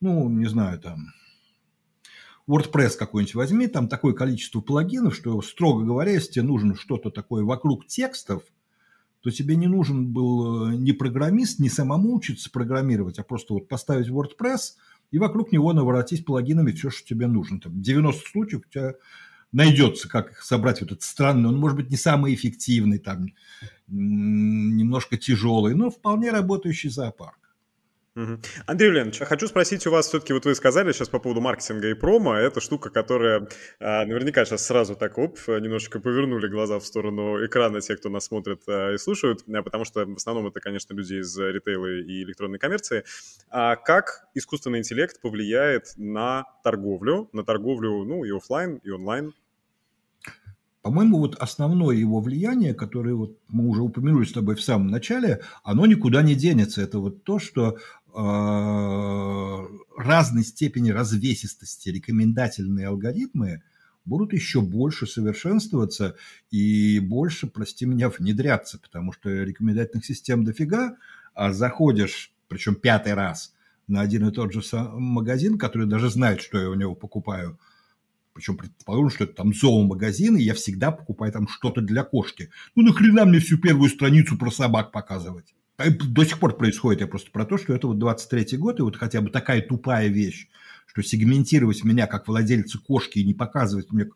[0.01, 1.09] Ну, не знаю, там,
[2.49, 7.45] WordPress какой-нибудь возьми, там такое количество плагинов, что, строго говоря, если тебе нужно что-то такое
[7.45, 8.43] вокруг текстов,
[9.21, 13.69] то тебе не нужен был э, ни программист, ни самому учиться программировать, а просто вот
[13.69, 14.77] поставить WordPress
[15.11, 17.61] и вокруг него наворотить плагинами все, что тебе нужно.
[17.61, 18.95] Там 90 случаев у тебя
[19.53, 23.29] найдется, как собрать вот этот странный, он может быть не самый эффективный, там,
[23.89, 27.39] немножко тяжелый, но вполне работающий зоопарк.
[28.67, 31.95] Андрей Юльянович, хочу спросить у вас, все-таки вот вы сказали сейчас по поводу маркетинга и
[31.95, 37.45] промо, это штука, которая а, наверняка сейчас сразу так, оп, немножечко повернули глаза в сторону
[37.45, 40.95] экрана те, кто нас смотрит а, и слушают, а, потому что в основном это, конечно,
[40.95, 43.05] люди из ритейла и электронной коммерции.
[43.51, 49.33] А как искусственный интеллект повлияет на торговлю, на торговлю, ну, и офлайн, и онлайн?
[50.89, 55.43] По-моему, вот основное его влияние, которое вот мы уже упомянули с тобой в самом начале,
[55.65, 56.81] оно никуда не денется.
[56.81, 57.77] Это вот то, что э,
[59.97, 63.63] разной степени развесистости рекомендательные алгоритмы
[64.05, 66.17] будут еще больше совершенствоваться
[66.51, 70.97] и больше, прости меня, внедряться, потому что рекомендательных систем дофига,
[71.35, 73.55] а заходишь, причем пятый раз,
[73.87, 77.59] на один и тот же магазин, который даже знает, что я у него покупаю–
[78.39, 82.51] причем предположим, что это там зоомагазин, и я всегда покупаю там что-то для кошки.
[82.77, 85.57] Ну, нахрена мне всю первую страницу про собак показывать?
[85.79, 88.83] А до сих пор происходит, я просто про то, что это вот 23-й год, и
[88.83, 90.49] вот хотя бы такая тупая вещь,
[90.87, 94.11] что сегментировать меня как владельца кошки и не показывать мне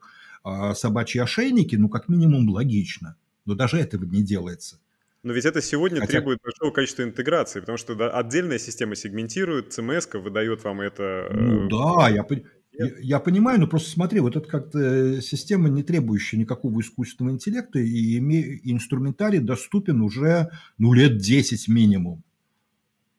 [0.44, 3.16] э, собачьи ошейники, ну, как минимум, логично.
[3.46, 4.80] Но даже этого не делается.
[5.22, 6.14] Но ведь это сегодня Хотя...
[6.14, 11.28] требует большого количества интеграции, потому что да, отдельная система сегментирует, CMS выдает вам это.
[11.32, 12.26] Ну э, да, я,
[12.72, 17.78] я, я понимаю, но просто смотри, вот это как-то система, не требующая никакого искусственного интеллекта,
[17.78, 18.18] и,
[18.70, 22.22] инструментарий доступен уже ну, лет 10 минимум.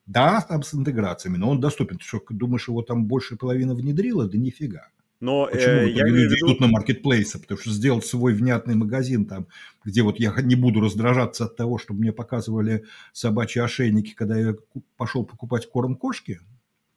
[0.05, 1.97] Да, там с интеграциями, но он доступен.
[1.97, 4.27] Ты что, думаешь, его там больше половины внедрила?
[4.27, 4.87] Да нифига.
[5.21, 6.47] Но Почему э, я люди виду...
[6.47, 7.39] идут на маркетплейсы?
[7.39, 9.47] Потому что сделать свой внятный магазин там,
[9.85, 14.55] где вот я не буду раздражаться от того, чтобы мне показывали собачьи ошейники, когда я
[14.97, 16.41] пошел покупать корм кошки,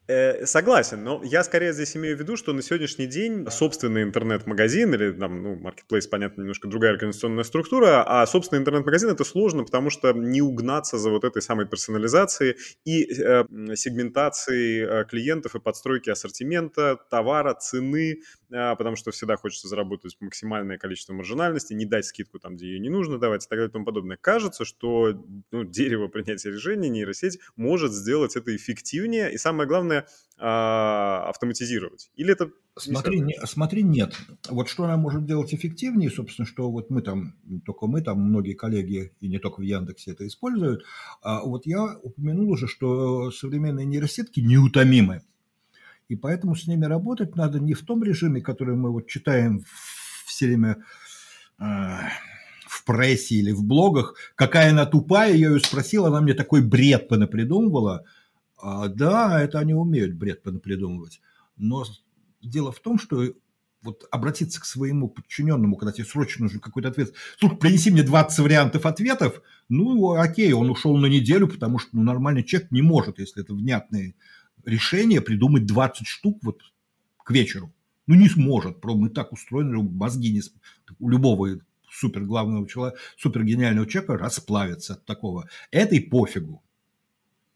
[0.09, 4.95] Э, согласен, но я скорее здесь имею в виду, что на сегодняшний день собственный интернет-магазин
[4.95, 9.91] или там, ну, marketplace, понятно, немножко другая организационная структура, а собственный интернет-магазин это сложно, потому
[9.91, 16.09] что не угнаться за вот этой самой персонализацией и э, сегментацией э, клиентов и подстройки
[16.09, 22.57] ассортимента, товара, цены, потому что всегда хочется заработать максимальное количество маржинальности, не дать скидку там,
[22.57, 24.17] где ее не нужно давать и так далее и тому подобное.
[24.17, 30.07] Кажется, что ну, дерево принятия решений, нейросеть может сделать это эффективнее и самое главное
[30.39, 32.11] а, автоматизировать?
[32.15, 34.15] Или это Смотри, не, смотри, нет.
[34.51, 38.21] Вот что она может делать эффективнее, собственно, что вот мы там, не только мы, там
[38.21, 40.85] многие коллеги, и не только в Яндексе это используют.
[41.23, 45.23] А вот я упомянул уже, что современные нейросетки неутомимы.
[46.09, 49.65] И поэтому с ними работать надо не в том режиме, который мы вот читаем
[50.27, 50.77] все время
[51.59, 51.65] э,
[52.67, 54.15] в прессе или в блогах.
[54.35, 58.05] Какая она тупая, я ее спросил, она мне такой бред понапридумывала–
[58.59, 61.21] а, да, это они умеют бред придумывать.
[61.57, 61.85] Но
[62.43, 63.25] дело в том, что
[63.83, 68.39] вот обратиться к своему подчиненному, когда тебе срочно нужен какой-то ответ, слушай, принеси мне 20
[68.41, 73.19] вариантов ответов, ну, окей, он ушел на неделю, потому что ну, нормальный человек не может,
[73.19, 74.15] если это внятное
[74.67, 76.61] решение, придумать 20 штук вот
[77.25, 77.73] к вечеру.
[78.07, 80.43] Ну, не сможет, мы так устроены, мозги не,
[80.99, 81.59] у любого
[81.91, 85.49] супер главного человека, супер гениального человека расплавятся от такого.
[85.71, 86.63] Этой пофигу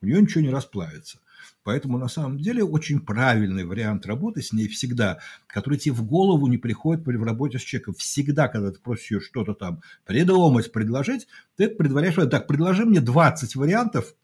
[0.02, 1.20] у нее ничего не расплавится.
[1.62, 6.46] Поэтому на самом деле очень правильный вариант работы с ней всегда, который тебе в голову
[6.46, 7.94] не приходит при работе с человеком.
[7.94, 13.56] Всегда, когда ты просишь ее что-то там придумать, предложить, ты предваряешь, так, предложи мне 20
[13.56, 14.14] вариантов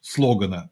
[0.00, 0.70] слогана,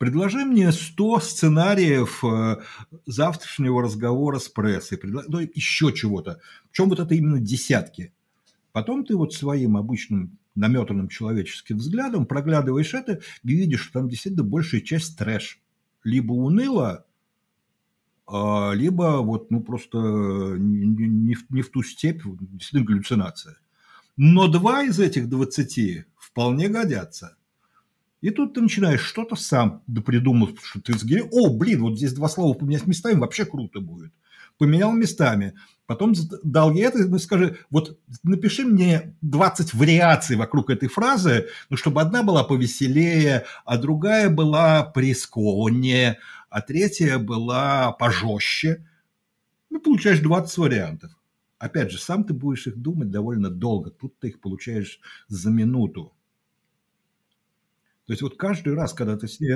[0.00, 2.56] предложи мне 100 сценариев э,
[3.04, 6.40] завтрашнего разговора с прессой, ну, еще чего-то.
[6.70, 8.14] Причем вот это именно десятки.
[8.72, 14.42] Потом ты вот своим обычным наметанным человеческим взглядом, проглядываешь это и видишь, что там действительно
[14.42, 15.60] большая часть трэш.
[16.02, 17.04] Либо уныло,
[18.26, 23.58] а, либо вот, ну, просто не, не, не в ту степь, действительно галлюцинация.
[24.16, 27.36] Но два из этих двадцати вполне годятся.
[28.20, 31.28] И тут ты начинаешь что-то сам придумать, что ты сгорел.
[31.32, 34.12] О, блин, вот здесь два слова поменять местами, вообще круто будет.
[34.58, 35.54] Поменял местами.
[35.86, 42.02] Потом дал ей это, скажи, вот напиши мне 20 вариаций вокруг этой фразы, ну, чтобы
[42.02, 46.18] одна была повеселее, а другая была присконнее,
[46.50, 48.86] а третья была пожестче.
[49.70, 51.10] Ну, получаешь 20 вариантов.
[51.58, 53.90] Опять же, сам ты будешь их думать довольно долго.
[53.90, 56.12] Тут ты их получаешь за минуту.
[58.10, 59.54] То есть вот каждый раз, когда ты с ней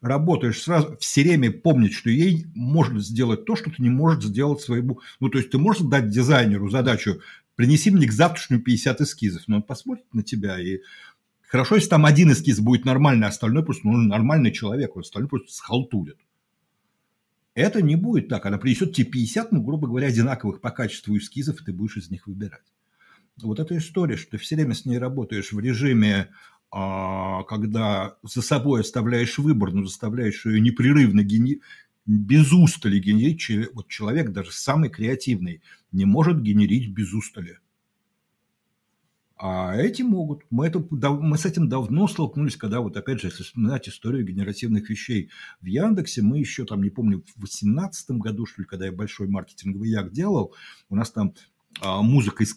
[0.00, 4.60] работаешь, сразу все время помнить, что ей можно сделать то, что ты не можешь сделать
[4.60, 5.00] своему...
[5.18, 7.20] Ну, то есть ты можешь дать дизайнеру задачу
[7.56, 10.82] принеси мне к завтрашнему 50 эскизов, но он посмотрит на тебя и
[11.48, 15.28] Хорошо, если там один эскиз будет нормальный, а остальной просто ну, нормальный человек, а остальной
[15.28, 16.18] просто схалтурит.
[17.54, 18.46] Это не будет так.
[18.46, 22.08] Она принесет тебе 50, ну, грубо говоря, одинаковых по качеству эскизов, и ты будешь из
[22.08, 22.72] них выбирать.
[23.42, 26.28] Вот эта история, что ты все время с ней работаешь в режиме
[26.70, 31.60] когда за собой оставляешь выбор, но заставляешь ее непрерывно гени...
[32.06, 37.58] без устали генерить, вот человек даже самый креативный не может генерить без устали.
[39.38, 40.44] А эти могут.
[40.48, 44.88] Мы, это, мы с этим давно столкнулись, когда вот опять же, если вспоминать историю генеративных
[44.88, 48.92] вещей в Яндексе, мы еще там, не помню, в 2018 году, что ли, когда я
[48.92, 50.54] большой маркетинговый як делал,
[50.88, 52.54] у нас там а, музыка из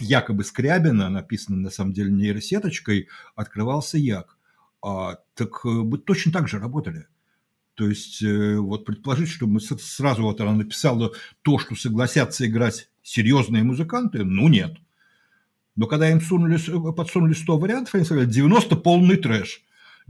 [0.00, 4.36] якобы Скрябина, написанная на самом деле нейросеточкой, открывался як.
[4.82, 7.06] А, так мы э, точно так же работали.
[7.74, 12.90] То есть, э, вот предположить, что мы сразу вот она написала то, что согласятся играть
[13.02, 14.76] серьезные музыканты, ну нет.
[15.76, 16.58] Но когда им сунули,
[16.92, 19.62] подсунули 100 вариантов, они сказали, 90 полный трэш.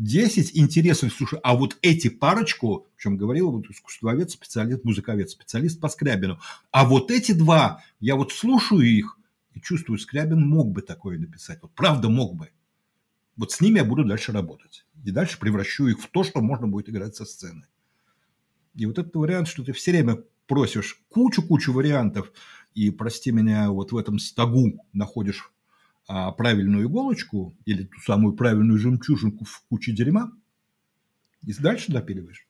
[0.02, 5.80] 10 интересных, слушай, а вот эти парочку, о чем говорил вот искусствовед, специалист, музыковед, специалист
[5.80, 6.40] по Скрябину,
[6.72, 9.16] а вот эти два, я вот слушаю их
[9.54, 12.50] и чувствую, Скрябин мог бы такое написать, вот правда мог бы.
[13.36, 14.84] Вот с ними я буду дальше работать.
[15.04, 17.66] И дальше превращу их в то, что можно будет играть со сцены.
[18.74, 22.32] И вот этот вариант, что ты все время просишь кучу-кучу вариантов,
[22.74, 25.52] и, прости меня, вот в этом стогу находишь
[26.06, 30.32] правильную иголочку или ту самую правильную жемчужинку в куче дерьма
[31.46, 32.46] и дальше допиливаешь.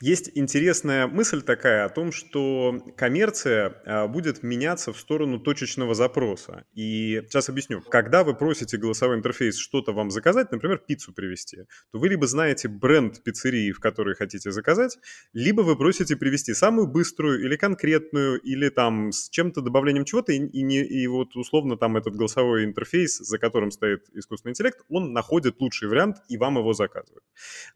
[0.00, 6.64] Есть интересная мысль такая о том, что коммерция а, будет меняться в сторону точечного запроса.
[6.74, 7.82] И сейчас объясню.
[7.82, 12.68] Когда вы просите голосовой интерфейс что-то вам заказать, например, пиццу привезти, то вы либо знаете
[12.68, 14.98] бренд пиццерии, в которой хотите заказать,
[15.32, 20.38] либо вы просите привезти самую быструю или конкретную, или там с чем-то добавлением чего-то, и,
[20.38, 25.12] и, не, и вот условно там этот голосовой интерфейс, за которым стоит искусственный интеллект, он
[25.12, 27.22] находит лучший вариант и вам его заказывает.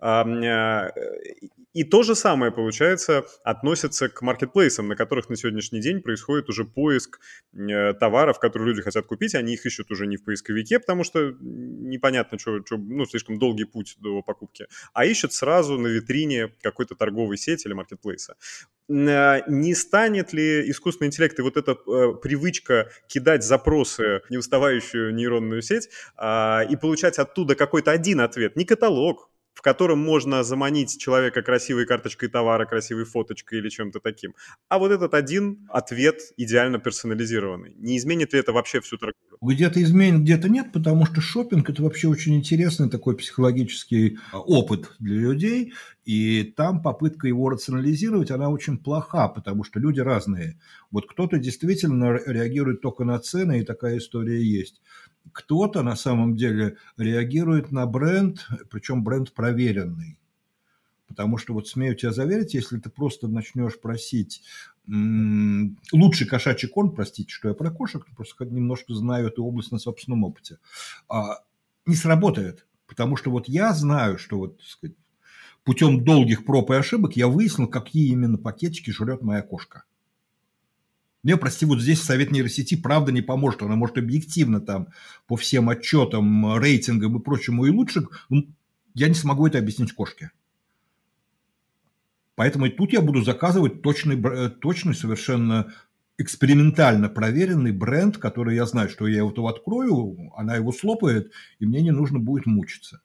[0.01, 0.91] А,
[1.73, 6.65] и то же самое, получается, относится к маркетплейсам, на которых на сегодняшний день происходит уже
[6.65, 7.21] поиск
[7.53, 9.35] э, товаров, которые люди хотят купить.
[9.35, 13.65] Они их ищут уже не в поисковике, потому что непонятно, что, что ну, слишком долгий
[13.65, 18.37] путь до покупки, а ищут сразу на витрине какой-то торговой сети или маркетплейса.
[18.89, 25.15] Э, не станет ли искусственный интеллект и вот эта э, привычка кидать запросы, не уставающую
[25.15, 30.99] нейронную сеть, э, и получать оттуда какой-то один ответ, не каталог, в котором можно заманить
[30.99, 34.35] человека красивой карточкой товара, красивой фоточкой или чем-то таким.
[34.69, 37.75] А вот этот один ответ идеально персонализированный.
[37.77, 39.39] Не изменит ли это вообще всю торговлю?
[39.41, 44.93] Где-то изменит, где-то нет, потому что шопинг это вообще очень интересный такой психологический а, опыт
[44.99, 45.73] для людей.
[46.05, 50.59] И там попытка его рационализировать, она очень плоха, потому что люди разные.
[50.91, 54.81] Вот кто-то действительно реагирует только на цены, и такая история есть
[55.33, 60.19] кто-то на самом деле реагирует на бренд, причем бренд проверенный.
[61.07, 64.43] Потому что вот смею тебя заверить, если ты просто начнешь просить
[64.87, 70.25] лучший кошачий корм, простите, что я про кошек, просто немножко знаю эту область на собственном
[70.25, 70.59] опыте,
[71.09, 71.41] а,
[71.87, 72.67] не сработает.
[72.87, 74.97] Потому что вот я знаю, что вот, так сказать,
[75.65, 79.85] путем долгих проб и ошибок я выяснил, какие именно пакетики жрет моя кошка.
[81.23, 83.63] Мне, прости, вот здесь совет нейросети правда не поможет.
[83.63, 84.89] Она может объективно там
[85.27, 88.03] по всем отчетам, рейтингам и прочему и лучше.
[88.29, 88.49] Ну,
[88.95, 90.33] я не смогу это объяснить кошке.
[92.35, 95.73] Поэтому и тут я буду заказывать точный, э, точный совершенно
[96.19, 101.83] экспериментально проверенный бренд, который я знаю, что я его открою, она его слопает, и мне
[101.83, 103.01] не нужно будет мучиться.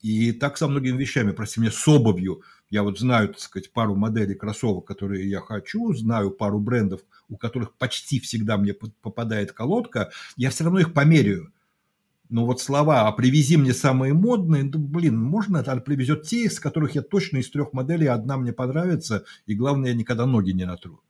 [0.00, 2.42] И так со многими вещами, прости меня, с обувью.
[2.70, 7.36] Я вот знаю, так сказать, пару моделей кроссовок, которые я хочу, знаю пару брендов, у
[7.36, 11.52] которых почти всегда мне попадает колодка, я все равно их померяю.
[12.28, 16.60] Но вот слова «а привези мне самые модные», ну, блин, можно, она привезет те, из
[16.60, 20.66] которых я точно из трех моделей одна мне понравится, и главное, я никогда ноги не
[20.66, 21.00] натру.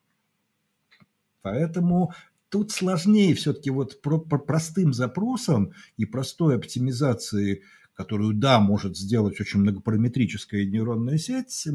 [1.43, 2.15] Поэтому
[2.51, 7.63] тут сложнее все-таки вот про, про простым запросом и простой оптимизацией
[7.99, 11.67] которую, да, может сделать очень многопараметрическая нейронная сеть,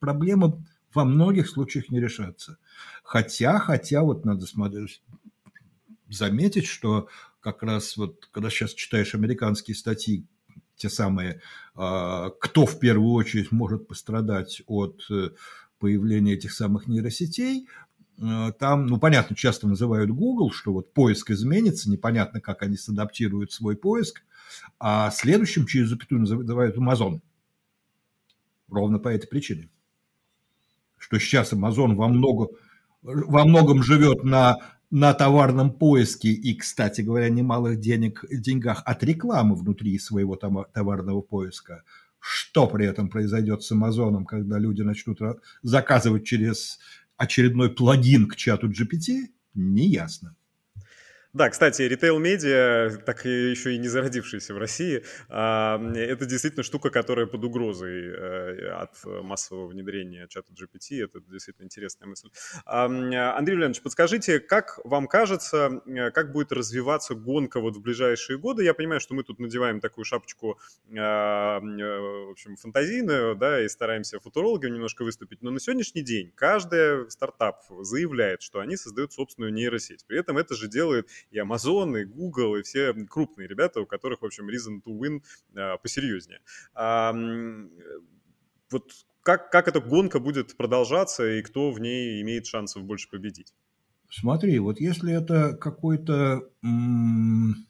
[0.00, 0.60] проблема
[0.92, 2.58] во многих случаях не решается.
[3.04, 5.02] Хотя, хотя вот надо смотреть,
[6.08, 10.26] заметить, что как раз вот, когда сейчас читаешь американские статьи,
[10.74, 11.40] те самые,
[11.76, 15.30] а, кто в первую очередь может пострадать от э,
[15.78, 17.68] появления этих самых нейросетей,
[18.18, 23.76] там, ну, понятно, часто называют Google, что вот поиск изменится, непонятно, как они садаптируют свой
[23.76, 24.22] поиск–
[24.78, 27.20] а следующим через запятую называют Amazon.
[28.68, 29.70] Ровно по этой причине.
[30.98, 32.48] Что сейчас Amazon во, много,
[33.02, 34.56] во многом живет на,
[34.90, 41.84] на товарном поиске и, кстати говоря, немалых денег, деньгах от рекламы внутри своего товарного поиска.
[42.18, 45.20] Что при этом произойдет с Амазоном, когда люди начнут
[45.62, 46.80] заказывать через
[47.16, 50.36] очередной плагин к чату GPT, неясно.
[51.36, 57.26] Да, кстати, ритейл-медиа, так еще и не зародившаяся в России, а, это действительно штука, которая
[57.26, 61.04] под угрозой э, от массового внедрения чата GPT.
[61.04, 62.30] Это действительно интересная мысль.
[62.64, 68.64] Андрей Леонидович, подскажите, как вам кажется, э, как будет развиваться гонка вот в ближайшие годы?
[68.64, 70.58] Я понимаю, что мы тут надеваем такую шапочку,
[70.96, 76.32] а, э, в общем, фантазийную, да, и стараемся футурологами немножко выступить, но на сегодняшний день
[76.34, 80.06] каждый стартап заявляет, что они создают собственную нейросеть.
[80.06, 84.22] При этом это же делает и Amazon, и Google, и все крупные ребята, у которых,
[84.22, 85.22] в общем, reason to win
[85.54, 86.40] а, посерьезнее.
[86.74, 87.14] А,
[88.70, 93.52] вот как, как эта гонка будет продолжаться и кто в ней имеет шансов больше победить?
[94.08, 97.66] Смотри, вот если это какой-то м-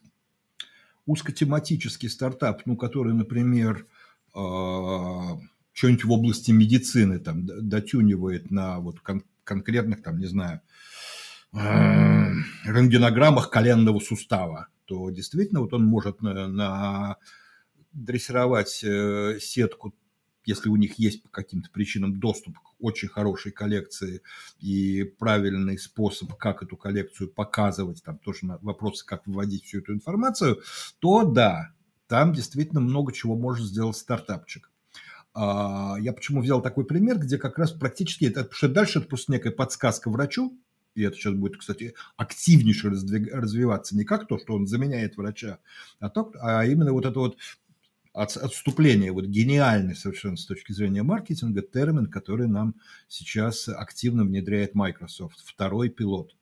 [1.06, 3.86] узкотематический стартап, ну, который, например,
[4.34, 5.38] э-
[5.72, 10.60] что-нибудь в области медицины там дотюнивает на вот кон- конкретных, там, не знаю,
[11.56, 17.16] рентгенограммах коленного сустава, то действительно вот он может на, на
[17.92, 19.94] дрессировать э, сетку,
[20.44, 24.22] если у них есть по каким-то причинам доступ к очень хорошей коллекции
[24.60, 30.60] и правильный способ, как эту коллекцию показывать, там тоже вопросы, как выводить всю эту информацию,
[31.00, 31.72] то да,
[32.06, 34.70] там действительно много чего может сделать стартапчик.
[35.34, 39.32] А, я почему взял такой пример, где как раз практически, потому что дальше это просто
[39.32, 40.56] некая подсказка врачу,
[40.96, 45.58] и это сейчас будет, кстати, активнейше развиваться, не как то, что он заменяет врача,
[46.00, 47.36] а, то, а именно вот это вот
[48.12, 52.74] отступление, вот гениальный совершенно с точки зрения маркетинга термин, который нам
[53.08, 55.40] сейчас активно внедряет Microsoft.
[55.44, 56.34] Второй пилот.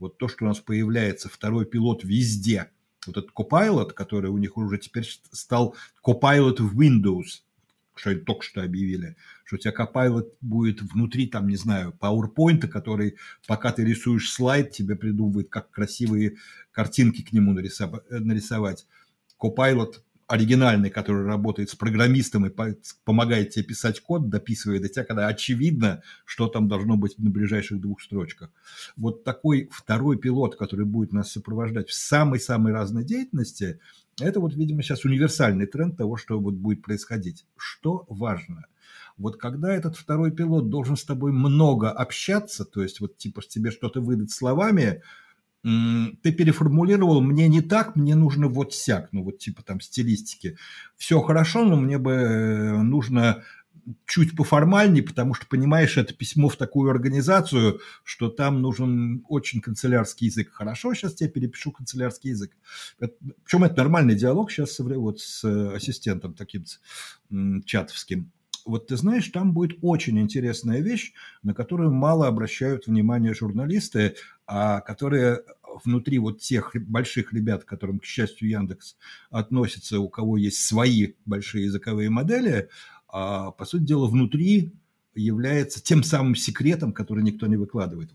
[0.00, 2.72] Вот то, что у нас появляется второй пилот везде.
[3.06, 7.42] Вот этот Copilot, который у них уже теперь стал Copilot в Windows–
[8.00, 12.66] что они только что объявили, что у тебя Copilot будет внутри, там, не знаю, PowerPoint,
[12.66, 16.36] который, пока ты рисуешь слайд, тебе придумывает, как красивые
[16.72, 18.86] картинки к нему нарисовать.
[19.38, 19.96] Copilot
[20.28, 22.74] оригинальный, который работает с программистом и
[23.04, 27.80] помогает тебе писать код, дописывает до тебя, когда очевидно, что там должно быть на ближайших
[27.80, 28.50] двух строчках.
[28.96, 33.80] Вот такой второй пилот, который будет нас сопровождать в самой-самой разной деятельности,
[34.18, 37.46] это вот, видимо, сейчас универсальный тренд того, что вот будет происходить.
[37.56, 38.66] Что важно?
[39.16, 43.70] Вот когда этот второй пилот должен с тобой много общаться, то есть вот типа тебе
[43.70, 45.02] что-то выдать словами,
[45.62, 50.56] ты переформулировал, мне не так, мне нужно вот сяк, ну вот типа там стилистики.
[50.96, 53.44] Все хорошо, но мне бы э, нужно
[54.06, 60.26] чуть поформальнее, потому что, понимаешь, это письмо в такую организацию, что там нужен очень канцелярский
[60.26, 60.50] язык.
[60.52, 62.52] Хорошо, сейчас я перепишу канцелярский язык.
[62.98, 66.64] Причем это нормальный диалог сейчас вот с э, ассистентом таким
[67.64, 68.32] чатовским.
[68.66, 71.12] Вот ты знаешь, там будет очень интересная вещь,
[71.42, 74.16] на которую мало обращают внимание журналисты,
[74.46, 75.40] а которые
[75.84, 78.96] внутри вот тех больших ребят, к которым, к счастью, Яндекс
[79.30, 82.68] относится, у кого есть свои большие языковые модели,
[83.12, 84.72] а, по сути дела, внутри
[85.14, 88.10] является тем самым секретом, который никто не выкладывает.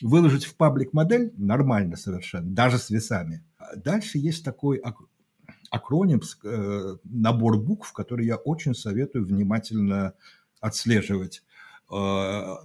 [0.00, 3.44] Выложить в паблик модель нормально совершенно, даже с весами.
[3.58, 4.82] А дальше есть такой
[5.70, 10.14] акроним, э, набор букв, который я очень советую внимательно
[10.60, 11.42] отслеживать.
[11.90, 12.56] Э,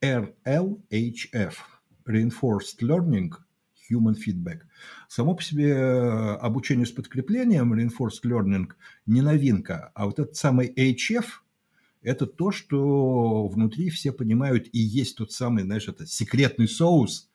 [0.00, 1.54] RLHF–
[2.06, 3.32] Reinforced Learning–
[3.90, 4.60] Human Feedback.
[5.08, 8.68] Само по себе э, обучение с подкреплением Reinforced Learning
[9.06, 11.24] не новинка, а вот этот самый HF–
[12.02, 17.30] это то, что внутри все понимают и есть тот самый, знаешь, это секретный соус,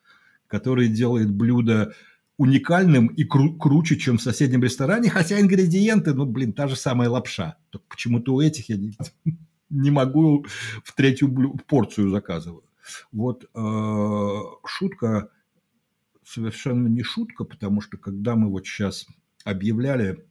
[0.46, 1.94] который делает блюдо
[2.36, 7.08] уникальным и кру- круче, чем в соседнем ресторане, хотя ингредиенты, ну, блин, та же самая
[7.08, 7.56] лапша.
[7.70, 8.92] Только почему-то у этих я не,
[9.70, 10.44] не могу
[10.82, 12.64] в третью блю- порцию заказываю.
[13.12, 15.30] Вот э, шутка
[16.24, 19.06] совершенно не шутка, потому что когда мы вот сейчас
[19.44, 20.24] объявляли,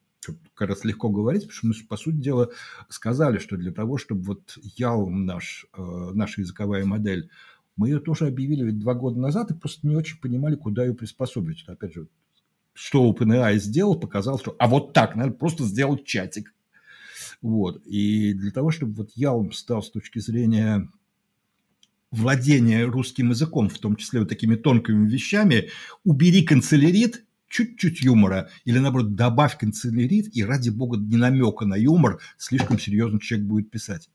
[0.54, 2.50] как раз легко говорить, потому что мы, по сути дела,
[2.89, 7.30] сказали, что для того, чтобы вот ял наш, э, наша языковая модель
[7.76, 10.94] мы ее тоже объявили ведь два года назад и просто не очень понимали, куда ее
[10.94, 11.64] приспособить.
[11.68, 12.08] Опять же,
[12.74, 16.54] что OpenAI сделал, показал, что а вот так, надо просто сделать чатик.
[17.41, 17.82] Вот.
[17.86, 20.88] И для того, чтобы вот Ялм стал с точки зрения
[22.14, 25.70] владения русским языком, в том числе вот такими тонкими вещами,
[26.03, 32.20] убери канцелярит, чуть-чуть юмора, или наоборот, добавь канцелярит, и ради бога не намека на юмор,
[32.38, 34.09] слишком серьезно человек будет писать,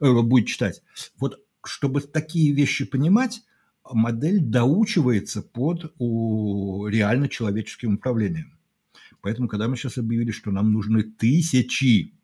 [0.00, 0.82] э, будет читать.
[1.18, 3.42] Вот чтобы такие вещи понимать,
[3.90, 8.58] модель доучивается под реально человеческим управлением.
[9.20, 12.14] Поэтому, когда мы сейчас объявили, что нам нужны тысячи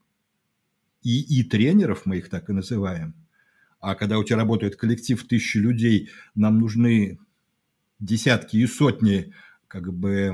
[1.03, 3.15] и, и тренеров, мы их так и называем,
[3.81, 7.19] а когда у тебя работает коллектив тысячи людей, нам нужны
[7.99, 9.33] десятки и сотни
[9.69, 10.33] как бы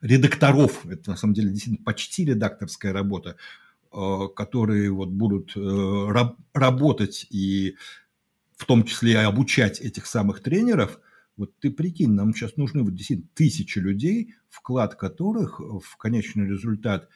[0.00, 3.36] редакторов, это на самом деле действительно почти редакторская работа,
[3.92, 7.76] э, которые вот будут э, работать и
[8.56, 11.00] в том числе и обучать этих самых тренеров,
[11.36, 17.08] вот ты прикинь, нам сейчас нужны вот действительно тысячи людей, вклад которых в конечный результат,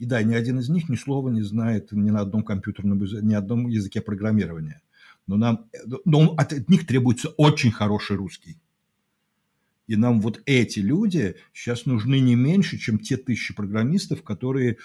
[0.00, 3.34] и да, ни один из них ни слова не знает ни на одном компьютерном, ни
[3.34, 4.80] одном языке программирования.
[5.26, 5.66] Но нам,
[6.06, 8.56] но от них требуется очень хороший русский.
[9.86, 14.78] И нам вот эти люди сейчас нужны не меньше, чем те тысячи программистов, которые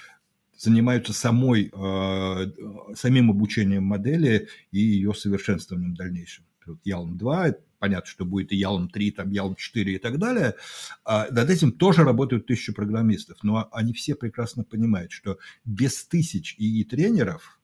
[0.58, 6.44] занимаются самой, э, самим обучением модели и ее совершенствованием в дальнейшем.
[6.68, 10.56] Вот Ялм 2, понятно, что будет и Ялм 3, там Ялм 4 и так далее.
[11.04, 16.56] А над этим тоже работают тысячи программистов, но они все прекрасно понимают, что без тысяч
[16.58, 17.60] и тренеров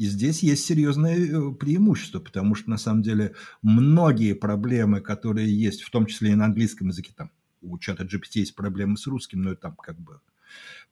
[0.00, 5.82] и здесь есть серьезное э, преимущество, потому что на самом деле многие проблемы, которые есть,
[5.82, 9.42] в том числе и на английском языке, там у чата GPT есть проблемы с русским,
[9.42, 10.22] но это там как бы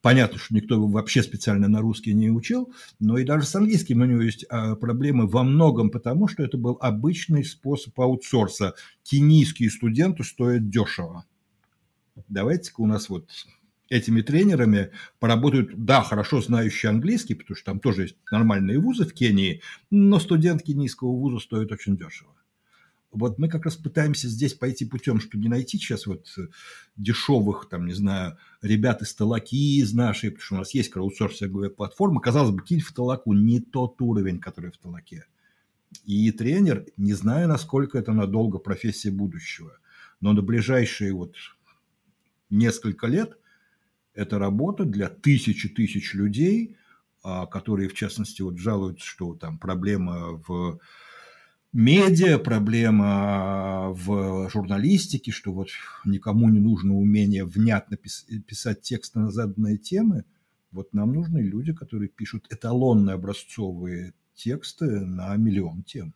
[0.01, 4.05] Понятно, что никто вообще специально на русский не учил, но и даже с английским у
[4.05, 8.75] него есть а, проблемы во многом, потому что это был обычный способ аутсорса.
[9.03, 11.25] Кенийские студенты стоят дешево.
[12.29, 13.29] Давайте-ка у нас вот
[13.89, 19.15] этими тренерами поработают, да, хорошо знающие английский, потому что там тоже есть нормальные вузы в
[19.15, 22.38] Кении, но студент кенийского вуза стоит очень дешево.
[23.11, 26.29] Вот мы как раз пытаемся здесь пойти путем, что не найти сейчас вот
[26.97, 31.71] дешевых, там, не знаю, ребят из Талаки, из нашей, потому что у нас есть краудсорсинговая
[31.71, 35.25] платформа, казалось бы, кинь в Талаку не тот уровень, который в Талаке.
[36.05, 39.79] И тренер, не знаю, насколько это надолго профессия будущего,
[40.21, 41.35] но на ближайшие вот
[42.51, 43.39] несколько лет–
[44.19, 46.77] это работа для тысячи тысяч людей,
[47.23, 50.81] а, которые, в частности, вот жалуются, что там проблема в
[51.73, 55.69] медиа, проблема в журналистике, что вот
[56.05, 60.25] никому не нужно умение внятно писать тексты на заданные темы.
[60.71, 66.15] Вот нам нужны люди, которые пишут эталонные образцовые тексты на миллион тем.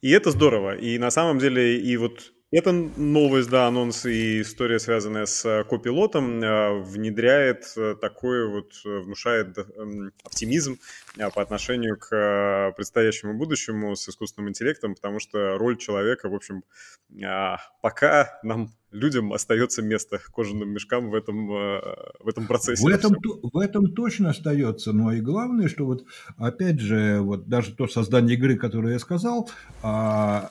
[0.00, 0.76] И это здорово.
[0.76, 5.64] И на самом деле, и вот это новость, да, анонс и история, связанная с э,
[5.64, 9.58] копилотом, э, внедряет э, такой вот, внушает
[10.22, 10.78] оптимизм
[11.34, 16.62] по отношению к предстоящему будущему с искусственным интеллектом, потому что роль человека, в общем,
[17.80, 22.82] пока нам людям остается место кожаным мешкам в этом, в этом процессе.
[22.84, 26.04] В этом, в этом точно остается, но и главное, что вот
[26.36, 29.50] опять же, вот даже то создание игры, которое я сказал,
[29.82, 30.50] а,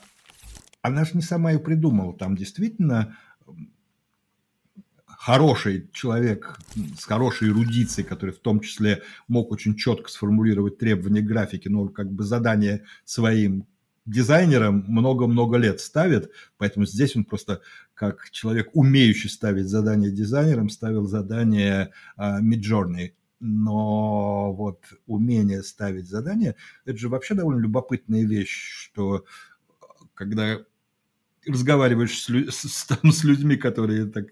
[0.84, 2.16] она же не сама ее придумала.
[2.16, 3.18] Там действительно
[5.08, 6.60] хороший человек
[7.00, 12.12] с хорошей эрудицией, который в том числе мог очень четко сформулировать требования графики, но как
[12.12, 13.66] бы задание своим
[14.06, 17.62] дизайнерам много-много лет ставит, поэтому здесь он просто
[17.94, 23.14] как человек, умеющий ставить задания дизайнерам, ставил задание uh, Midjourney.
[23.40, 26.56] Но вот умение ставить задания,
[26.86, 29.26] это же вообще довольно любопытная вещь, что
[30.14, 30.60] когда
[31.48, 34.26] разговариваешь с, с, там, с людьми, которые так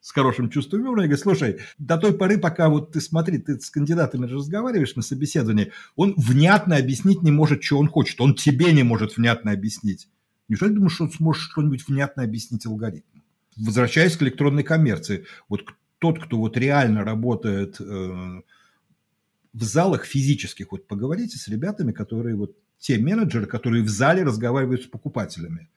[0.00, 3.58] с хорошим чувством юмора, и говорит, слушай, до той поры, пока вот ты смотри, ты
[3.58, 8.72] с кандидатами разговариваешь на собеседовании, он внятно объяснить не может, что он хочет, он тебе
[8.72, 10.08] не может внятно объяснить.
[10.48, 13.22] Неужели думаешь, что он сможет что-нибудь внятно объяснить алгоритму?
[13.56, 15.62] Возвращаясь к электронной коммерции, вот
[15.98, 22.56] тот, кто вот реально работает э, в залах физических, вот поговорите с ребятами, которые вот
[22.78, 25.68] те менеджеры, которые в зале разговаривают с покупателями.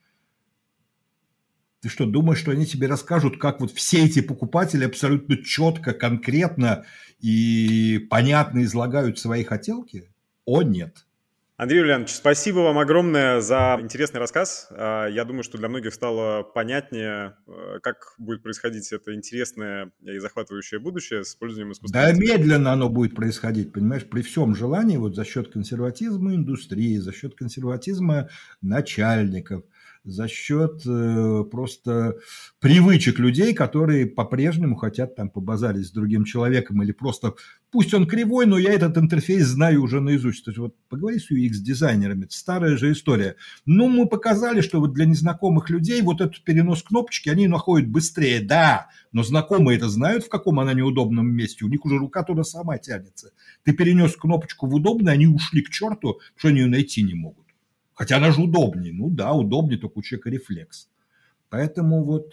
[1.80, 6.84] Ты что, думаешь, что они тебе расскажут, как вот все эти покупатели абсолютно четко, конкретно
[7.20, 10.10] и понятно излагают свои хотелки?
[10.44, 11.06] О, нет.
[11.56, 14.68] Андрей Юлианович, спасибо вам огромное за интересный рассказ.
[14.70, 20.18] А, я думаю, что для многих стало понятнее, э, как будет происходить это интересное и
[20.18, 25.14] захватывающее будущее с использованием искусственного Да, медленно оно будет происходить, понимаешь, при всем желании, вот
[25.14, 28.28] за счет консерватизма индустрии, за счет консерватизма
[28.60, 29.62] начальников–
[30.04, 32.16] за счет э, просто
[32.58, 37.34] привычек людей, которые по-прежнему хотят там побазарить с другим человеком или просто,
[37.70, 40.44] пусть он кривой, но я этот интерфейс знаю уже наизусть.
[40.44, 43.36] То есть вот поговори с UX-дизайнерами, старая же история.
[43.66, 48.40] Ну, мы показали, что вот для незнакомых людей вот этот перенос кнопочки они находят быстрее,
[48.40, 52.42] да, но знакомые это знают, в каком она неудобном месте, у них уже рука туда
[52.42, 53.32] сама тянется.
[53.64, 57.49] Ты перенес кнопочку в удобное, они ушли к черту, что они ее найти не могут.
[58.00, 58.94] Хотя она же удобнее.
[58.94, 60.88] Ну да, удобнее, только у человека рефлекс.
[61.50, 62.32] Поэтому вот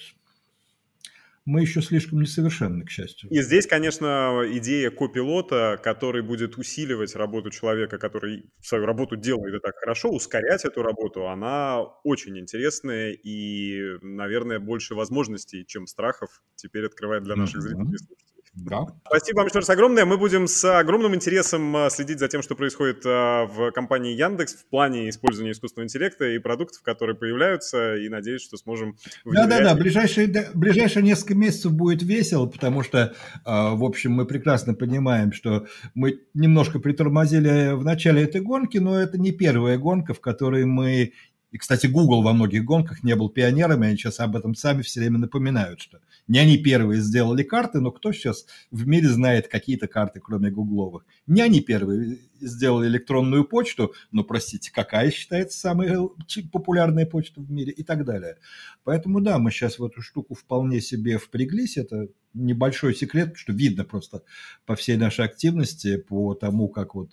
[1.44, 3.30] мы еще слишком несовершенны, к счастью.
[3.30, 9.60] И здесь, конечно, идея копилота, который будет усиливать работу человека, который свою работу делает и
[9.60, 16.86] так хорошо, ускорять эту работу, она очень интересная и, наверное, больше возможностей, чем страхов теперь
[16.86, 17.62] открывает для наших mm-hmm.
[17.62, 18.37] зрителей и слушателей.
[18.58, 18.88] Да.
[19.06, 20.06] Спасибо вам еще раз огромное.
[20.06, 24.56] Мы будем с огромным интересом а, следить за тем, что происходит а, в компании Яндекс
[24.56, 28.98] в плане использования искусственного интеллекта и продуктов, которые появляются, и надеюсь, что сможем...
[29.26, 33.14] Да-да-да, ближайшие, ближайшие несколько месяцев будет весело, потому что,
[33.46, 39.00] а, в общем, мы прекрасно понимаем, что мы немножко притормозили в начале этой гонки, но
[39.00, 41.14] это не первая гонка, в которой мы
[41.52, 44.82] и, кстати, Google во многих гонках не был пионером, и они сейчас об этом сами
[44.82, 49.48] все время напоминают, что не они первые сделали карты, но кто сейчас в мире знает
[49.48, 51.06] какие-то карты, кроме гугловых?
[51.26, 56.02] Не они первые сделали электронную почту, но, простите, какая считается самая
[56.52, 58.38] популярная почта в мире и так далее.
[58.84, 61.78] Поэтому, да, мы сейчас в эту штуку вполне себе впряглись.
[61.78, 64.22] Это небольшой секрет, что видно просто
[64.66, 67.10] по всей нашей активности, по тому, как вот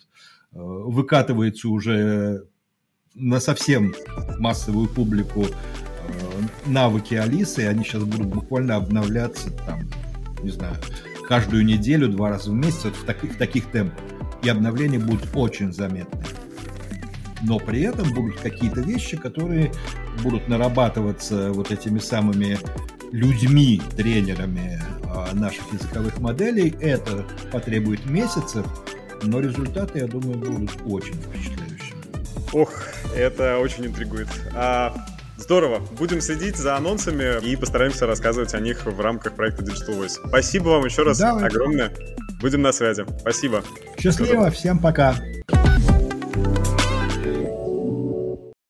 [0.53, 2.49] э, выкатывается уже
[3.15, 3.95] на совсем
[4.39, 5.49] массовую публику э,
[6.67, 9.89] навыки Алисы, они сейчас будут буквально обновляться там,
[10.43, 10.77] не знаю,
[11.29, 14.03] каждую неделю, два раза в месяц в, таких, в таких темпах.
[14.43, 16.25] И обновления будут очень заметны.
[17.43, 19.73] Но при этом будут какие-то вещи, которые
[20.23, 22.59] будут нарабатываться вот этими самыми
[23.13, 26.75] людьми, тренерами э, наших языковых моделей.
[26.81, 28.67] Это потребует месяцев,
[29.23, 31.74] но результаты, я думаю, будут очень впечатляющими.
[32.55, 32.71] Ох,
[33.17, 34.29] это очень интригует.
[34.55, 34.95] А,
[35.37, 35.81] здорово.
[35.99, 40.21] Будем следить за анонсами и постараемся рассказывать о них в рамках проекта Digital Voice.
[40.29, 41.49] Спасибо вам еще раз Давай.
[41.49, 41.93] огромное.
[42.41, 43.05] Будем на связи.
[43.21, 43.65] Спасибо.
[43.99, 44.51] Счастливо.
[44.51, 45.17] Всем пока.